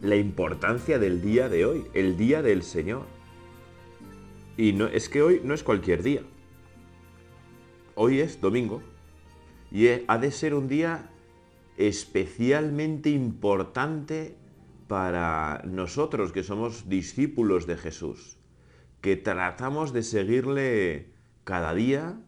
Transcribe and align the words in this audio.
la 0.00 0.16
importancia 0.16 0.98
del 0.98 1.20
día 1.20 1.48
de 1.48 1.66
hoy, 1.66 1.86
el 1.94 2.16
día 2.16 2.42
del 2.42 2.62
Señor. 2.62 3.06
Y 4.56 4.72
no, 4.72 4.86
es 4.86 5.08
que 5.08 5.22
hoy 5.22 5.40
no 5.44 5.54
es 5.54 5.62
cualquier 5.62 6.02
día. 6.02 6.22
Hoy 7.94 8.20
es 8.20 8.40
domingo 8.40 8.82
y 9.70 9.88
ha 10.06 10.18
de 10.18 10.30
ser 10.30 10.54
un 10.54 10.68
día 10.68 11.10
especialmente 11.76 13.10
importante 13.10 14.36
para 14.88 15.62
nosotros 15.64 16.32
que 16.32 16.42
somos 16.42 16.88
discípulos 16.88 17.66
de 17.66 17.76
Jesús, 17.76 18.38
que 19.00 19.16
tratamos 19.16 19.92
de 19.92 20.02
seguirle 20.02 21.12
cada 21.44 21.74
día 21.74 22.20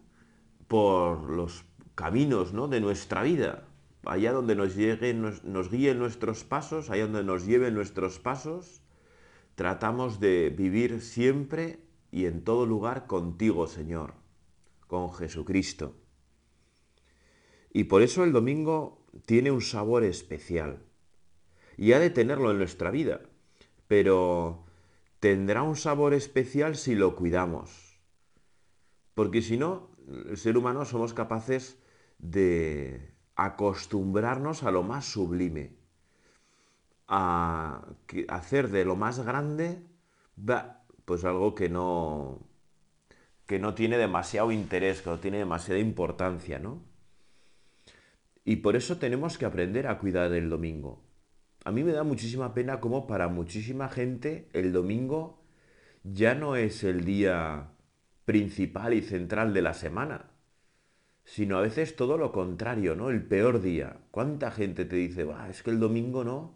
por 0.67 1.29
los 1.29 1.65
caminos 1.95 2.53
¿no? 2.53 2.67
de 2.67 2.81
nuestra 2.81 3.23
vida 3.23 3.67
allá 4.05 4.33
donde 4.33 4.55
nos, 4.55 4.75
nos, 5.43 5.69
guíen 5.69 5.99
nuestros 5.99 6.43
pasos, 6.43 6.89
allá 6.89 7.03
donde 7.03 7.23
nos 7.23 7.45
lleven 7.45 7.73
nuestros 7.73 8.19
pasos, 8.19 8.81
tratamos 9.55 10.19
de 10.19 10.49
vivir 10.49 11.01
siempre 11.01 11.79
y 12.11 12.25
en 12.25 12.43
todo 12.43 12.65
lugar 12.65 13.07
contigo, 13.07 13.67
Señor, 13.67 14.13
con 14.87 15.13
Jesucristo. 15.13 15.95
Y 17.71 17.85
por 17.85 18.01
eso 18.01 18.23
el 18.23 18.33
domingo 18.33 19.05
tiene 19.25 19.51
un 19.51 19.61
sabor 19.61 20.03
especial. 20.03 20.83
Y 21.77 21.93
ha 21.93 21.99
de 21.99 22.11
tenerlo 22.11 22.51
en 22.51 22.59
nuestra 22.59 22.91
vida, 22.91 23.21
pero 23.87 24.65
tendrá 25.19 25.63
un 25.63 25.75
sabor 25.75 26.13
especial 26.13 26.75
si 26.75 26.93
lo 26.93 27.15
cuidamos. 27.15 27.99
Porque 29.15 29.41
si 29.41 29.57
no, 29.57 29.89
el 30.29 30.37
ser 30.37 30.57
humano 30.57 30.85
somos 30.85 31.13
capaces 31.13 31.79
de 32.19 33.12
acostumbrarnos 33.35 34.63
a 34.63 34.71
lo 34.71 34.83
más 34.83 35.05
sublime, 35.05 35.75
a 37.07 37.85
hacer 38.29 38.69
de 38.69 38.85
lo 38.85 38.95
más 38.95 39.19
grande 39.19 39.83
pues 41.05 41.25
algo 41.25 41.53
que 41.53 41.69
no 41.69 42.39
que 43.45 43.59
no 43.59 43.73
tiene 43.73 43.97
demasiado 43.97 44.51
interés, 44.51 45.01
que 45.01 45.09
no 45.09 45.19
tiene 45.19 45.37
demasiada 45.37 45.79
importancia, 45.79 46.59
¿no? 46.59 46.81
Y 48.45 48.57
por 48.57 48.75
eso 48.75 48.97
tenemos 48.97 49.37
que 49.37 49.45
aprender 49.45 49.87
a 49.87 49.99
cuidar 49.99 50.31
el 50.33 50.49
domingo. 50.49 51.03
A 51.65 51.71
mí 51.71 51.83
me 51.83 51.91
da 51.91 52.03
muchísima 52.03 52.53
pena 52.53 52.79
como 52.79 53.05
para 53.05 53.27
muchísima 53.27 53.89
gente 53.89 54.49
el 54.53 54.71
domingo 54.71 55.43
ya 56.03 56.35
no 56.35 56.55
es 56.55 56.83
el 56.83 57.05
día 57.05 57.71
principal 58.25 58.93
y 58.93 59.01
central 59.01 59.53
de 59.53 59.61
la 59.61 59.73
semana 59.73 60.32
sino 61.25 61.57
a 61.57 61.61
veces 61.61 61.95
todo 61.95 62.17
lo 62.17 62.31
contrario, 62.31 62.95
¿no? 62.95 63.09
El 63.09 63.23
peor 63.23 63.61
día. 63.61 63.97
¿Cuánta 64.11 64.51
gente 64.51 64.85
te 64.85 64.95
dice, 64.97 65.23
va, 65.23 65.49
es 65.49 65.63
que 65.63 65.71
el 65.71 65.79
domingo 65.79 66.23
no? 66.23 66.55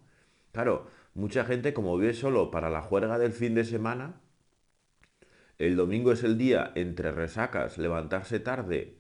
Claro, 0.52 0.88
mucha 1.14 1.46
gente 1.46 1.74
como 1.74 1.98
vive 1.98 2.14
solo 2.14 2.52
para 2.52 2.70
la 2.70 2.82
juerga 2.82 3.18
del 3.18 3.32
fin 3.32 3.56
de 3.56 3.66
semana, 3.66 4.22
el 5.58 5.76
domingo 5.76 6.12
es 6.12 6.24
el 6.24 6.38
día 6.38 6.72
entre 6.76 7.12
resacas, 7.12 7.78
levantarse 7.78 8.40
tarde 8.40 8.98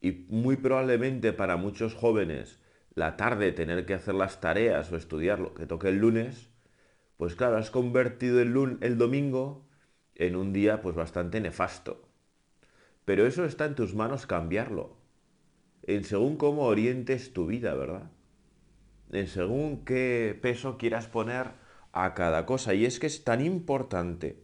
y 0.00 0.26
muy 0.28 0.56
probablemente 0.56 1.32
para 1.32 1.56
muchos 1.56 1.94
jóvenes 1.94 2.60
la 2.94 3.16
tarde 3.16 3.52
tener 3.52 3.86
que 3.86 3.94
hacer 3.94 4.14
las 4.14 4.40
tareas 4.40 4.92
o 4.92 4.96
estudiar 4.96 5.40
lo 5.40 5.54
que 5.54 5.66
toque 5.66 5.88
el 5.88 5.98
lunes, 5.98 6.50
pues 7.16 7.34
claro, 7.34 7.56
has 7.56 7.70
convertido 7.70 8.40
el, 8.40 8.78
el 8.80 8.98
domingo 8.98 9.66
en 10.14 10.36
un 10.36 10.52
día 10.52 10.82
pues 10.82 10.94
bastante 10.94 11.40
nefasto. 11.40 12.08
Pero 13.04 13.26
eso 13.26 13.44
está 13.44 13.64
en 13.64 13.74
tus 13.74 13.94
manos 13.94 14.26
cambiarlo 14.26 14.97
en 15.88 16.04
según 16.04 16.36
cómo 16.36 16.64
orientes 16.64 17.32
tu 17.32 17.46
vida, 17.46 17.74
¿verdad? 17.74 18.10
En 19.10 19.26
según 19.26 19.86
qué 19.86 20.38
peso 20.40 20.76
quieras 20.76 21.06
poner 21.06 21.46
a 21.92 22.12
cada 22.12 22.44
cosa. 22.44 22.74
Y 22.74 22.84
es 22.84 23.00
que 23.00 23.06
es 23.06 23.24
tan 23.24 23.44
importante, 23.44 24.36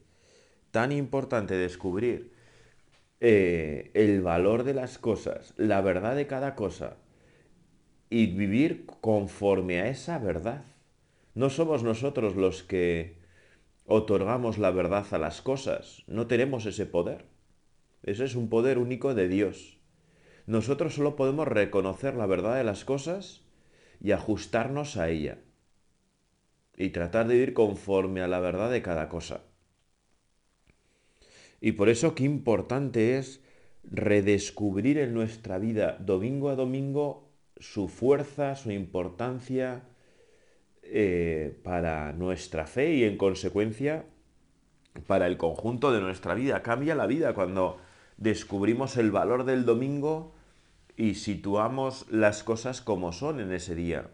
tan 0.70 0.90
importante 0.90 1.54
descubrir 1.54 2.32
eh, 3.20 3.90
el 3.92 4.22
valor 4.22 4.64
de 4.64 4.72
las 4.72 4.96
cosas, 4.96 5.52
la 5.58 5.82
verdad 5.82 6.16
de 6.16 6.26
cada 6.26 6.54
cosa 6.54 6.96
y 8.08 8.26
vivir 8.28 8.86
conforme 9.02 9.82
a 9.82 9.88
esa 9.88 10.18
verdad. 10.18 10.64
No 11.34 11.50
somos 11.50 11.82
nosotros 11.82 12.36
los 12.36 12.62
que 12.62 13.18
otorgamos 13.84 14.56
la 14.56 14.70
verdad 14.70 15.04
a 15.10 15.18
las 15.18 15.42
cosas, 15.42 16.04
no 16.06 16.26
tenemos 16.26 16.64
ese 16.64 16.86
poder. 16.86 17.26
Ese 18.02 18.24
es 18.24 18.34
un 18.34 18.48
poder 18.48 18.78
único 18.78 19.14
de 19.14 19.28
Dios. 19.28 19.83
Nosotros 20.46 20.94
solo 20.94 21.16
podemos 21.16 21.48
reconocer 21.48 22.14
la 22.14 22.26
verdad 22.26 22.56
de 22.56 22.64
las 22.64 22.84
cosas 22.84 23.42
y 24.00 24.12
ajustarnos 24.12 24.96
a 24.96 25.08
ella. 25.08 25.38
Y 26.76 26.90
tratar 26.90 27.28
de 27.28 27.34
vivir 27.34 27.54
conforme 27.54 28.20
a 28.20 28.28
la 28.28 28.40
verdad 28.40 28.70
de 28.70 28.82
cada 28.82 29.08
cosa. 29.08 29.42
Y 31.60 31.72
por 31.72 31.88
eso 31.88 32.14
qué 32.14 32.24
importante 32.24 33.16
es 33.16 33.40
redescubrir 33.84 34.98
en 34.98 35.14
nuestra 35.14 35.58
vida 35.58 35.96
domingo 36.00 36.50
a 36.50 36.56
domingo 36.56 37.30
su 37.56 37.88
fuerza, 37.88 38.56
su 38.56 38.70
importancia 38.70 39.84
eh, 40.82 41.58
para 41.62 42.12
nuestra 42.12 42.66
fe 42.66 42.94
y 42.94 43.04
en 43.04 43.16
consecuencia 43.16 44.04
para 45.06 45.26
el 45.26 45.38
conjunto 45.38 45.92
de 45.92 46.00
nuestra 46.00 46.34
vida. 46.34 46.62
Cambia 46.62 46.94
la 46.94 47.06
vida 47.06 47.34
cuando 47.34 47.78
descubrimos 48.16 48.96
el 48.96 49.10
valor 49.10 49.44
del 49.44 49.64
domingo 49.64 50.33
y 50.96 51.14
situamos 51.14 52.06
las 52.10 52.42
cosas 52.42 52.80
como 52.80 53.12
son 53.12 53.40
en 53.40 53.52
ese 53.52 53.74
día. 53.74 54.10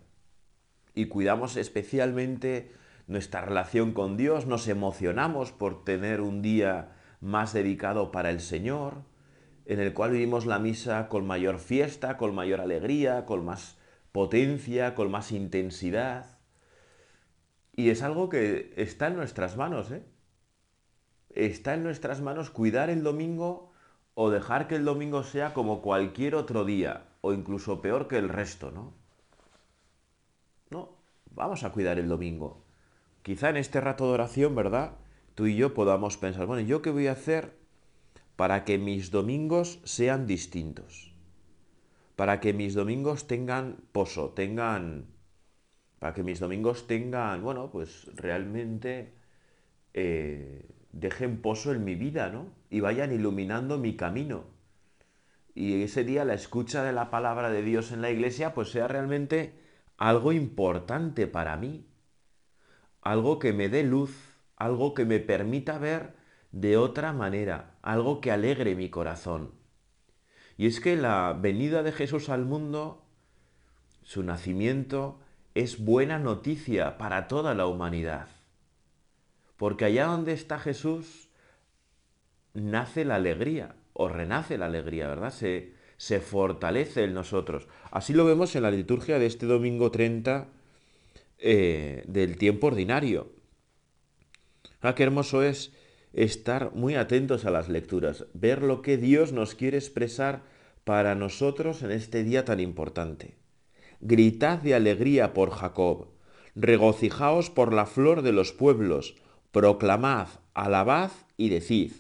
Y 0.95 1.07
cuidamos 1.07 1.57
especialmente 1.57 2.73
nuestra 3.07 3.43
relación 3.43 3.93
con 3.93 4.17
Dios, 4.17 4.47
nos 4.47 4.69
emocionamos 4.69 5.53
por 5.53 5.85
tener 5.85 6.21
un 6.21 6.43
día 6.43 6.93
más 7.21 7.53
dedicado 7.53 8.13
para 8.13 8.31
el 8.31 8.41
Señor, 8.41 9.03
en 9.67 9.81
el 9.81 9.93
cual 9.93 10.13
vivimos 10.13 10.47
la 10.47 10.59
misa 10.59 11.09
con 11.09 11.27
mayor 11.27 11.59
fiesta, 11.59 12.17
con 12.17 12.35
mayor 12.35 12.61
alegría, 12.61 13.27
con 13.27 13.45
más 13.45 13.79
potencia, 14.13 14.95
con 14.95 15.11
más 15.11 15.33
intensidad. 15.33 16.39
Y 17.75 17.91
es 17.91 18.03
algo 18.03 18.29
que 18.29 18.73
está 18.77 19.09
en 19.09 19.17
nuestras 19.17 19.57
manos, 19.57 19.91
¿eh? 19.91 20.05
Está 21.31 21.75
en 21.75 21.85
nuestras 21.85 22.21
manos 22.21 22.51
cuidar 22.51 22.91
el 22.91 23.05
domingo 23.05 23.70
o 24.23 24.29
dejar 24.29 24.69
que 24.69 24.77
el 24.77 24.85
domingo 24.85 25.23
sea 25.23 25.55
como 25.55 25.81
cualquier 25.81 26.35
otro 26.35 26.67
día, 26.67 27.07
o 27.23 27.33
incluso 27.33 27.81
peor 27.81 28.07
que 28.07 28.19
el 28.19 28.29
resto, 28.29 28.71
¿no? 28.71 28.93
No, 30.69 30.91
vamos 31.31 31.65
a 31.65 31.73
cuidar 31.73 31.99
el 31.99 32.07
domingo. 32.07 32.63
Quizá 33.23 33.49
en 33.49 33.57
este 33.57 33.81
rato 33.81 34.05
de 34.05 34.13
oración, 34.13 34.55
¿verdad? 34.55 34.99
Tú 35.35 35.47
y 35.47 35.57
yo 35.57 35.73
podamos 35.73 36.19
pensar, 36.19 36.45
bueno, 36.45 36.61
¿yo 36.61 36.83
qué 36.83 36.91
voy 36.91 37.07
a 37.07 37.13
hacer 37.13 37.57
para 38.37 38.67
que 38.67 38.77
mis 38.77 39.11
domingos 39.11 39.81
sean 39.85 40.27
distintos? 40.27 41.15
Para 42.15 42.41
que 42.41 42.53
mis 42.53 42.75
domingos 42.75 43.27
tengan 43.27 43.79
pozo, 43.91 44.35
tengan... 44.35 45.07
Para 45.99 46.13
que 46.13 46.25
mis 46.25 46.41
domingos 46.41 46.87
tengan, 46.87 47.43
bueno, 47.43 47.71
pues 47.71 48.05
realmente... 48.17 49.15
Eh, 49.95 50.80
dejen 50.93 51.41
pozo 51.41 51.73
en 51.73 51.85
mi 51.85 51.95
vida, 51.95 52.31
¿no? 52.31 52.53
Y 52.69 52.81
vayan 52.81 53.13
iluminando 53.13 53.79
mi 53.79 53.97
camino. 53.97 54.45
Y 55.55 55.83
ese 55.83 56.05
día 56.05 56.25
la 56.25 56.35
escucha 56.35 56.85
de 56.85 56.93
la 56.93 57.11
palabra 57.11 57.51
de 57.51 57.63
Dios 57.63 57.93
en 57.93 58.03
la 58.03 58.11
iglesia 58.11 58.55
pues 58.55 58.71
sea 58.71 58.89
realmente 58.89 59.55
algo 59.97 60.33
importante 60.33 61.27
para 61.27 61.57
mí. 61.57 61.87
Algo 63.03 63.39
que 63.39 63.53
me 63.53 63.69
dé 63.69 63.83
luz, 63.83 64.39
algo 64.57 64.95
que 64.95 65.05
me 65.05 65.21
permita 65.21 65.79
ver 65.79 66.15
de 66.53 66.77
otra 66.77 67.13
manera, 67.13 67.77
algo 67.83 68.21
que 68.21 68.31
alegre 68.31 68.75
mi 68.75 68.91
corazón. 68.91 69.53
Y 70.57 70.67
es 70.67 70.81
que 70.81 70.97
la 70.97 71.33
venida 71.33 71.83
de 71.83 71.93
Jesús 71.93 72.29
al 72.29 72.45
mundo, 72.45 73.07
su 74.03 74.23
nacimiento, 74.23 75.21
es 75.55 75.83
buena 75.83 76.19
noticia 76.19 76.99
para 76.99 77.29
toda 77.29 77.55
la 77.55 77.67
humanidad. 77.67 78.29
Porque 79.61 79.85
allá 79.85 80.07
donde 80.07 80.33
está 80.33 80.59
Jesús, 80.59 81.29
nace 82.55 83.05
la 83.05 83.17
alegría, 83.17 83.77
o 83.93 84.09
renace 84.09 84.57
la 84.57 84.65
alegría, 84.65 85.07
¿verdad? 85.07 85.35
Se, 85.35 85.75
se 85.99 86.21
fortalece 86.21 87.05
en 87.05 87.13
nosotros. 87.13 87.69
Así 87.91 88.15
lo 88.15 88.25
vemos 88.25 88.57
en 88.57 88.63
la 88.63 88.71
liturgia 88.71 89.19
de 89.19 89.27
este 89.27 89.45
domingo 89.45 89.91
30 89.91 90.49
eh, 91.37 92.05
del 92.07 92.39
tiempo 92.39 92.69
ordinario. 92.69 93.33
Ah, 94.81 94.95
qué 94.95 95.03
hermoso 95.03 95.43
es 95.43 95.75
estar 96.15 96.73
muy 96.73 96.95
atentos 96.95 97.45
a 97.45 97.51
las 97.51 97.69
lecturas, 97.69 98.25
ver 98.33 98.63
lo 98.63 98.81
que 98.81 98.97
Dios 98.97 99.35
nos 99.35 99.55
quiere 99.55 99.77
expresar 99.77 100.41
para 100.85 101.15
nosotros 101.15 101.83
en 101.83 101.91
este 101.91 102.25
día 102.25 102.47
tan 102.47 102.61
importante. 102.61 103.37
Gritad 104.01 104.61
de 104.61 104.75
alegría 104.75 105.35
por 105.35 105.51
Jacob, 105.51 106.09
regocijaos 106.55 107.51
por 107.51 107.75
la 107.75 107.85
flor 107.85 108.23
de 108.23 108.33
los 108.33 108.53
pueblos, 108.53 109.17
proclamad, 109.53 110.29
alabad 110.55 111.11
y 111.37 111.49
decid, 111.49 111.93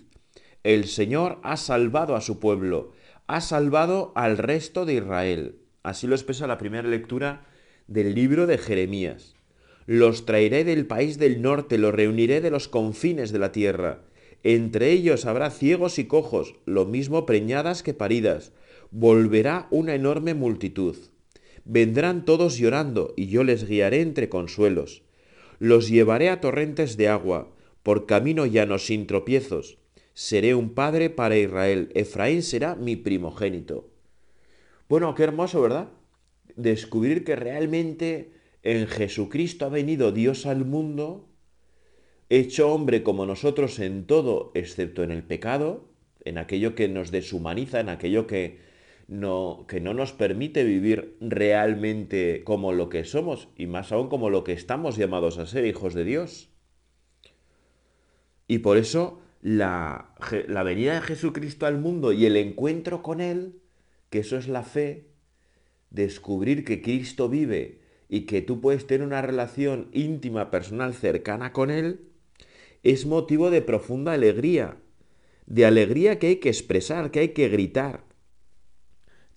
el 0.62 0.86
Señor 0.86 1.38
ha 1.42 1.56
salvado 1.56 2.14
a 2.16 2.20
su 2.20 2.38
pueblo, 2.38 2.92
ha 3.26 3.40
salvado 3.40 4.12
al 4.14 4.38
resto 4.38 4.84
de 4.84 4.94
Israel. 4.94 5.56
Así 5.82 6.06
lo 6.06 6.14
expresa 6.14 6.46
la 6.46 6.58
primera 6.58 6.88
lectura 6.88 7.46
del 7.86 8.14
libro 8.14 8.46
de 8.46 8.58
Jeremías. 8.58 9.34
Los 9.86 10.26
traeré 10.26 10.64
del 10.64 10.86
país 10.86 11.18
del 11.18 11.40
norte, 11.40 11.78
los 11.78 11.94
reuniré 11.94 12.40
de 12.40 12.50
los 12.50 12.68
confines 12.68 13.32
de 13.32 13.38
la 13.38 13.52
tierra. 13.52 14.02
Entre 14.42 14.90
ellos 14.92 15.26
habrá 15.26 15.50
ciegos 15.50 15.98
y 15.98 16.04
cojos, 16.04 16.54
lo 16.66 16.84
mismo 16.84 17.26
preñadas 17.26 17.82
que 17.82 17.94
paridas. 17.94 18.52
Volverá 18.90 19.66
una 19.70 19.94
enorme 19.94 20.34
multitud. 20.34 20.96
Vendrán 21.64 22.24
todos 22.24 22.58
llorando, 22.58 23.14
y 23.16 23.26
yo 23.26 23.44
les 23.44 23.66
guiaré 23.66 24.02
entre 24.02 24.28
consuelos. 24.28 25.02
Los 25.60 25.90
llevaré 25.90 26.30
a 26.30 26.40
torrentes 26.40 26.96
de 26.96 27.08
agua, 27.08 27.52
por 27.82 28.06
camino 28.06 28.46
llano 28.46 28.78
sin 28.78 29.06
tropiezos. 29.06 29.76
Seré 30.14 30.54
un 30.54 30.70
padre 30.72 31.10
para 31.10 31.36
Israel. 31.36 31.90
Efraín 31.94 32.42
será 32.42 32.76
mi 32.76 32.96
primogénito. 32.96 33.90
Bueno, 34.88 35.14
qué 35.14 35.22
hermoso, 35.22 35.60
¿verdad? 35.60 35.90
Descubrir 36.56 37.24
que 37.24 37.36
realmente 37.36 38.32
en 38.62 38.86
Jesucristo 38.86 39.66
ha 39.66 39.68
venido 39.68 40.12
Dios 40.12 40.46
al 40.46 40.64
mundo, 40.64 41.28
hecho 42.30 42.72
hombre 42.72 43.02
como 43.02 43.26
nosotros 43.26 43.80
en 43.80 44.06
todo, 44.06 44.52
excepto 44.54 45.02
en 45.02 45.10
el 45.10 45.22
pecado, 45.22 45.90
en 46.24 46.38
aquello 46.38 46.74
que 46.74 46.88
nos 46.88 47.10
deshumaniza, 47.10 47.80
en 47.80 47.90
aquello 47.90 48.26
que 48.26 48.69
que 49.66 49.80
no 49.80 49.92
nos 49.92 50.12
permite 50.12 50.62
vivir 50.62 51.16
realmente 51.20 52.44
como 52.44 52.72
lo 52.72 52.88
que 52.88 53.04
somos 53.04 53.48
y 53.56 53.66
más 53.66 53.90
aún 53.90 54.08
como 54.08 54.30
lo 54.30 54.44
que 54.44 54.52
estamos 54.52 54.96
llamados 54.96 55.38
a 55.38 55.46
ser 55.46 55.66
hijos 55.66 55.94
de 55.94 56.04
Dios. 56.04 56.48
Y 58.46 58.58
por 58.58 58.76
eso 58.76 59.20
la, 59.42 60.14
la 60.46 60.62
venida 60.62 60.94
de 60.94 61.00
Jesucristo 61.00 61.66
al 61.66 61.78
mundo 61.78 62.12
y 62.12 62.24
el 62.24 62.36
encuentro 62.36 63.02
con 63.02 63.20
Él, 63.20 63.60
que 64.10 64.20
eso 64.20 64.36
es 64.36 64.46
la 64.46 64.62
fe, 64.62 65.08
descubrir 65.90 66.64
que 66.64 66.80
Cristo 66.80 67.28
vive 67.28 67.80
y 68.08 68.26
que 68.26 68.42
tú 68.42 68.60
puedes 68.60 68.86
tener 68.86 69.04
una 69.04 69.22
relación 69.22 69.88
íntima, 69.92 70.52
personal, 70.52 70.94
cercana 70.94 71.52
con 71.52 71.72
Él, 71.72 72.10
es 72.84 73.06
motivo 73.06 73.50
de 73.50 73.60
profunda 73.60 74.12
alegría, 74.12 74.76
de 75.46 75.66
alegría 75.66 76.20
que 76.20 76.28
hay 76.28 76.36
que 76.36 76.48
expresar, 76.48 77.10
que 77.10 77.18
hay 77.18 77.28
que 77.30 77.48
gritar, 77.48 78.09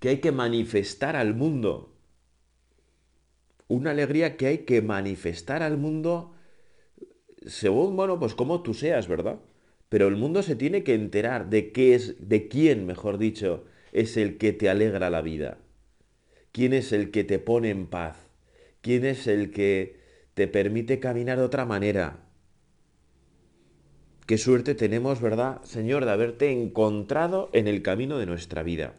que 0.04 0.10
hay 0.10 0.18
que 0.18 0.34
manifestar 0.34 1.16
al 1.16 1.34
mundo. 1.34 1.96
Una 3.70 3.92
alegría 3.92 4.36
que 4.36 4.48
hay 4.48 4.58
que 4.58 4.82
manifestar 4.82 5.64
al 5.64 5.78
mundo 5.78 6.34
según, 7.46 7.96
bueno, 7.96 8.20
pues 8.20 8.36
como 8.36 8.64
tú 8.64 8.74
seas, 8.74 9.08
¿verdad? 9.08 9.40
Pero 9.88 10.10
el 10.10 10.18
mundo 10.18 10.44
se 10.44 10.58
tiene 10.58 10.84
que 10.84 10.94
enterar 10.94 11.50
de 11.50 11.72
qué 11.72 11.96
es, 11.96 12.28
de 12.28 12.50
quién, 12.50 12.86
mejor 12.86 13.18
dicho, 13.18 13.64
es 13.94 14.18
el 14.18 14.38
que 14.38 14.52
te 14.52 14.68
alegra 14.68 15.10
la 15.10 15.22
vida. 15.22 15.60
¿Quién 16.52 16.74
es 16.74 16.92
el 16.92 17.10
que 17.10 17.24
te 17.24 17.40
pone 17.40 17.70
en 17.70 17.88
paz? 17.88 18.18
¿Quién 18.82 19.06
es 19.06 19.26
el 19.28 19.52
que 19.52 20.02
te 20.34 20.50
permite 20.50 21.00
caminar 21.00 21.38
de 21.38 21.46
otra 21.46 21.64
manera? 21.64 22.26
Qué 24.28 24.38
suerte 24.38 24.76
tenemos, 24.76 25.22
¿verdad, 25.22 25.64
Señor, 25.64 26.04
de 26.04 26.12
haberte 26.12 26.52
encontrado 26.52 27.50
en 27.54 27.70
el 27.70 27.82
camino 27.82 28.18
de 28.18 28.26
nuestra 28.26 28.64
vida. 28.64 28.96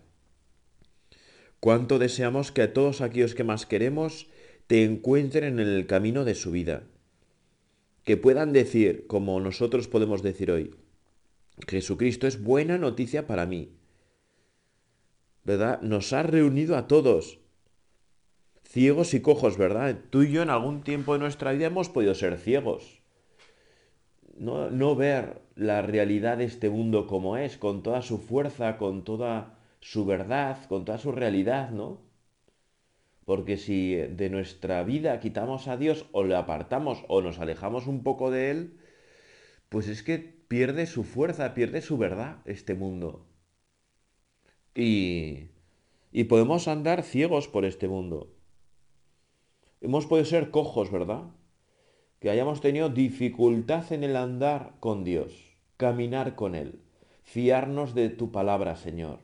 Cuánto 1.64 1.98
deseamos 1.98 2.52
que 2.52 2.60
a 2.60 2.74
todos 2.74 3.00
aquellos 3.00 3.34
que 3.34 3.42
más 3.42 3.64
queremos 3.64 4.26
te 4.66 4.84
encuentren 4.84 5.58
en 5.58 5.66
el 5.66 5.86
camino 5.86 6.26
de 6.26 6.34
su 6.34 6.50
vida. 6.50 6.82
Que 8.04 8.18
puedan 8.18 8.52
decir, 8.52 9.06
como 9.06 9.40
nosotros 9.40 9.88
podemos 9.88 10.22
decir 10.22 10.50
hoy, 10.50 10.74
Jesucristo 11.66 12.26
es 12.26 12.42
buena 12.42 12.76
noticia 12.76 13.26
para 13.26 13.46
mí. 13.46 13.78
¿Verdad? 15.44 15.80
Nos 15.80 16.12
ha 16.12 16.22
reunido 16.22 16.76
a 16.76 16.86
todos 16.86 17.38
ciegos 18.68 19.14
y 19.14 19.20
cojos, 19.20 19.56
¿verdad? 19.56 19.98
Tú 20.10 20.22
y 20.22 20.32
yo 20.32 20.42
en 20.42 20.50
algún 20.50 20.82
tiempo 20.82 21.14
de 21.14 21.20
nuestra 21.20 21.52
vida 21.52 21.68
hemos 21.68 21.88
podido 21.88 22.14
ser 22.14 22.36
ciegos. 22.36 23.00
No, 24.36 24.68
no 24.68 24.96
ver 24.96 25.40
la 25.56 25.80
realidad 25.80 26.36
de 26.36 26.44
este 26.44 26.68
mundo 26.68 27.06
como 27.06 27.38
es, 27.38 27.56
con 27.56 27.82
toda 27.82 28.02
su 28.02 28.18
fuerza, 28.18 28.76
con 28.76 29.02
toda 29.02 29.53
su 29.84 30.06
verdad, 30.06 30.64
con 30.66 30.86
toda 30.86 30.96
su 30.96 31.12
realidad, 31.12 31.68
¿no? 31.68 32.00
Porque 33.26 33.58
si 33.58 33.94
de 33.96 34.30
nuestra 34.30 34.82
vida 34.82 35.20
quitamos 35.20 35.68
a 35.68 35.76
Dios 35.76 36.06
o 36.12 36.24
le 36.24 36.36
apartamos 36.36 37.04
o 37.06 37.20
nos 37.20 37.38
alejamos 37.38 37.86
un 37.86 38.02
poco 38.02 38.30
de 38.30 38.50
Él, 38.50 38.80
pues 39.68 39.88
es 39.88 40.02
que 40.02 40.18
pierde 40.18 40.86
su 40.86 41.04
fuerza, 41.04 41.52
pierde 41.52 41.82
su 41.82 41.98
verdad 41.98 42.38
este 42.46 42.74
mundo. 42.74 43.26
Y, 44.74 45.50
y 46.12 46.24
podemos 46.24 46.66
andar 46.66 47.02
ciegos 47.02 47.46
por 47.46 47.66
este 47.66 47.86
mundo. 47.86 48.32
Hemos 49.82 50.06
podido 50.06 50.24
ser 50.24 50.50
cojos, 50.50 50.90
¿verdad? 50.90 51.24
Que 52.20 52.30
hayamos 52.30 52.62
tenido 52.62 52.88
dificultad 52.88 53.92
en 53.92 54.02
el 54.02 54.16
andar 54.16 54.76
con 54.80 55.04
Dios, 55.04 55.58
caminar 55.76 56.36
con 56.36 56.54
Él, 56.54 56.80
fiarnos 57.22 57.94
de 57.94 58.08
tu 58.08 58.32
palabra, 58.32 58.76
Señor. 58.76 59.23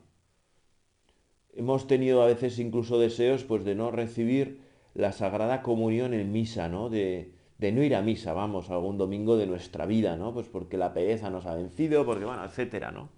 Hemos 1.55 1.87
tenido 1.87 2.23
a 2.23 2.27
veces 2.27 2.59
incluso 2.59 2.99
deseos 2.99 3.45
pues 3.45 3.65
de 3.65 3.75
no 3.75 3.91
recibir 3.91 4.61
la 4.95 5.13
Sagrada 5.13 5.63
Comunión 5.63 6.15
en 6.15 6.33
misa, 6.33 6.69
¿no? 6.69 6.89
De, 6.89 7.33
de 7.59 7.73
no 7.73 7.83
ir 7.83 7.95
a 7.95 8.03
misa, 8.03 8.33
vamos, 8.33 8.71
algún 8.71 8.99
domingo 8.99 9.37
de 9.37 9.47
nuestra 9.47 9.87
vida, 9.87 10.17
¿no? 10.17 10.33
Pues 10.33 10.49
porque 10.49 10.79
la 10.79 10.95
pereza 10.95 11.31
nos 11.31 11.47
ha 11.47 11.55
vencido, 11.55 12.07
porque, 12.07 12.25
bueno, 12.25 12.45
etcétera, 12.45 12.91
¿no? 12.91 13.11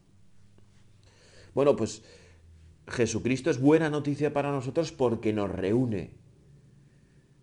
Bueno, 1.54 1.76
pues 1.76 2.02
Jesucristo 2.88 3.50
es 3.50 3.60
buena 3.60 3.90
noticia 3.90 4.32
para 4.32 4.50
nosotros 4.50 4.92
porque 4.92 5.32
nos 5.32 5.50
reúne, 5.50 6.14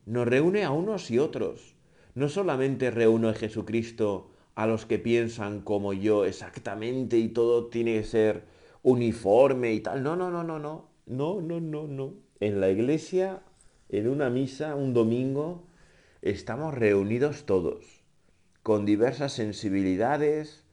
nos 0.05 0.27
reúne 0.27 0.63
a 0.63 0.71
unos 0.71 1.09
y 1.11 1.19
otros. 1.19 1.75
No 2.15 2.27
solamente 2.27 2.91
reúne 2.91 3.29
a 3.29 3.33
Jesucristo 3.33 4.31
a 4.55 4.67
los 4.67 4.85
que 4.85 4.99
piensan 4.99 5.61
como 5.61 5.93
yo 5.93 6.25
exactamente 6.25 7.17
y 7.17 7.29
todo 7.29 7.67
tiene 7.67 7.93
que 7.93 8.03
ser 8.03 8.43
uniforme 8.83 9.73
y 9.73 9.81
tal. 9.81 10.03
No, 10.03 10.15
no, 10.15 10.29
no, 10.29 10.43
no, 10.43 10.59
no. 10.59 10.89
No, 11.05 11.41
no, 11.41 11.59
no, 11.59 11.87
no. 11.87 12.13
En 12.39 12.61
la 12.61 12.69
iglesia, 12.69 13.41
en 13.89 14.07
una 14.07 14.29
misa, 14.29 14.75
un 14.75 14.93
domingo, 14.93 15.63
estamos 16.21 16.73
reunidos 16.73 17.45
todos, 17.45 18.03
con 18.63 18.85
diversas 18.85 19.33
sensibilidades, 19.33 20.65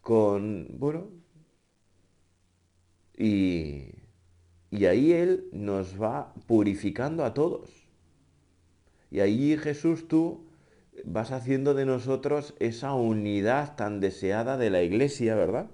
con, 0.00 0.68
bueno, 0.78 1.08
y, 3.16 3.86
y 4.70 4.86
ahí 4.86 5.12
Él 5.12 5.48
nos 5.52 6.00
va 6.00 6.32
purificando 6.46 7.24
a 7.24 7.34
todos. 7.34 7.70
Y 9.10 9.20
ahí 9.20 9.56
Jesús 9.58 10.08
tú 10.08 10.46
vas 11.04 11.32
haciendo 11.32 11.74
de 11.74 11.86
nosotros 11.86 12.54
esa 12.58 12.94
unidad 12.94 13.76
tan 13.76 14.00
deseada 14.00 14.56
de 14.56 14.70
la 14.70 14.82
iglesia, 14.82 15.34
¿verdad? 15.34 15.70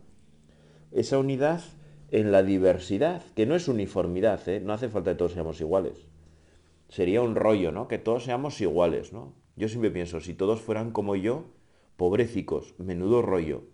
Esa 0.90 1.18
unidad 1.18 1.62
en 2.10 2.32
la 2.32 2.42
diversidad, 2.42 3.22
que 3.34 3.46
no 3.46 3.54
es 3.54 3.68
uniformidad, 3.68 4.48
¿eh? 4.48 4.60
no 4.60 4.72
hace 4.72 4.88
falta 4.88 5.10
que 5.12 5.16
todos 5.16 5.32
seamos 5.32 5.60
iguales. 5.60 6.06
Sería 6.88 7.20
un 7.22 7.34
rollo, 7.34 7.70
¿no? 7.70 7.86
Que 7.88 7.98
todos 7.98 8.24
seamos 8.24 8.60
iguales, 8.60 9.12
¿no? 9.12 9.34
Yo 9.56 9.68
siempre 9.68 9.90
pienso, 9.90 10.20
si 10.20 10.34
todos 10.34 10.60
fueran 10.60 10.90
como 10.92 11.16
yo, 11.16 11.44
pobrecicos, 11.96 12.74
menudo 12.78 13.22
rollo. 13.22 13.64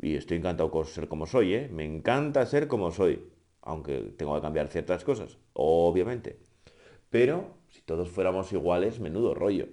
Y 0.00 0.16
estoy 0.16 0.38
encantado 0.38 0.70
con 0.70 0.84
ser 0.84 1.08
como 1.08 1.26
soy, 1.26 1.54
¿eh? 1.54 1.68
Me 1.72 1.84
encanta 1.84 2.44
ser 2.44 2.66
como 2.68 2.90
soy, 2.90 3.30
aunque 3.62 4.12
tengo 4.16 4.34
que 4.34 4.40
cambiar 4.42 4.68
ciertas 4.68 5.04
cosas, 5.04 5.38
obviamente. 5.52 6.38
Pero 7.08 7.54
si 7.68 7.82
todos 7.82 8.10
fuéramos 8.10 8.52
iguales, 8.52 9.00
menudo 9.00 9.34
rollo. 9.34 9.68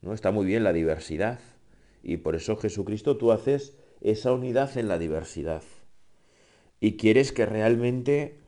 ¿No? 0.00 0.14
Está 0.14 0.30
muy 0.30 0.46
bien 0.46 0.64
la 0.64 0.72
diversidad. 0.72 1.40
Y 2.02 2.18
por 2.18 2.36
eso 2.36 2.56
Jesucristo 2.56 3.16
tú 3.16 3.32
haces 3.32 3.76
esa 4.00 4.32
unidad 4.32 4.76
en 4.78 4.88
la 4.88 4.98
diversidad. 4.98 5.62
Y 6.80 6.96
quieres 6.96 7.32
que 7.32 7.46
realmente 7.46 8.38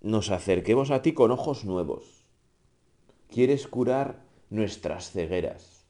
nos 0.00 0.30
acerquemos 0.30 0.90
a 0.90 1.02
ti 1.02 1.12
con 1.12 1.30
ojos 1.30 1.64
nuevos. 1.64 2.26
Quieres 3.28 3.66
curar 3.66 4.22
nuestras 4.50 5.10
cegueras. 5.10 5.86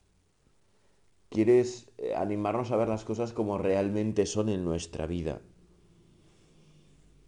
Quieres 1.28 1.90
eh, 1.98 2.14
animarnos 2.14 2.70
a 2.70 2.76
ver 2.76 2.88
las 2.88 3.04
cosas 3.04 3.32
como 3.32 3.58
realmente 3.58 4.26
son 4.26 4.48
en 4.48 4.64
nuestra 4.64 5.06
vida. 5.06 5.40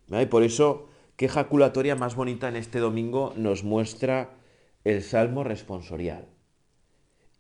Y 0.09 0.27
por 0.27 0.45
eso 0.45 0.87
¿Qué 1.17 1.25
ejaculatoria 1.25 1.97
más 1.97 2.15
bonita 2.15 2.47
en 2.47 2.57
este 2.57 2.79
domingo 2.79 3.33
nos 3.37 3.65
muestra 3.65 4.35
el 4.85 5.03
Salmo 5.03 5.45
responsorial? 5.45 6.29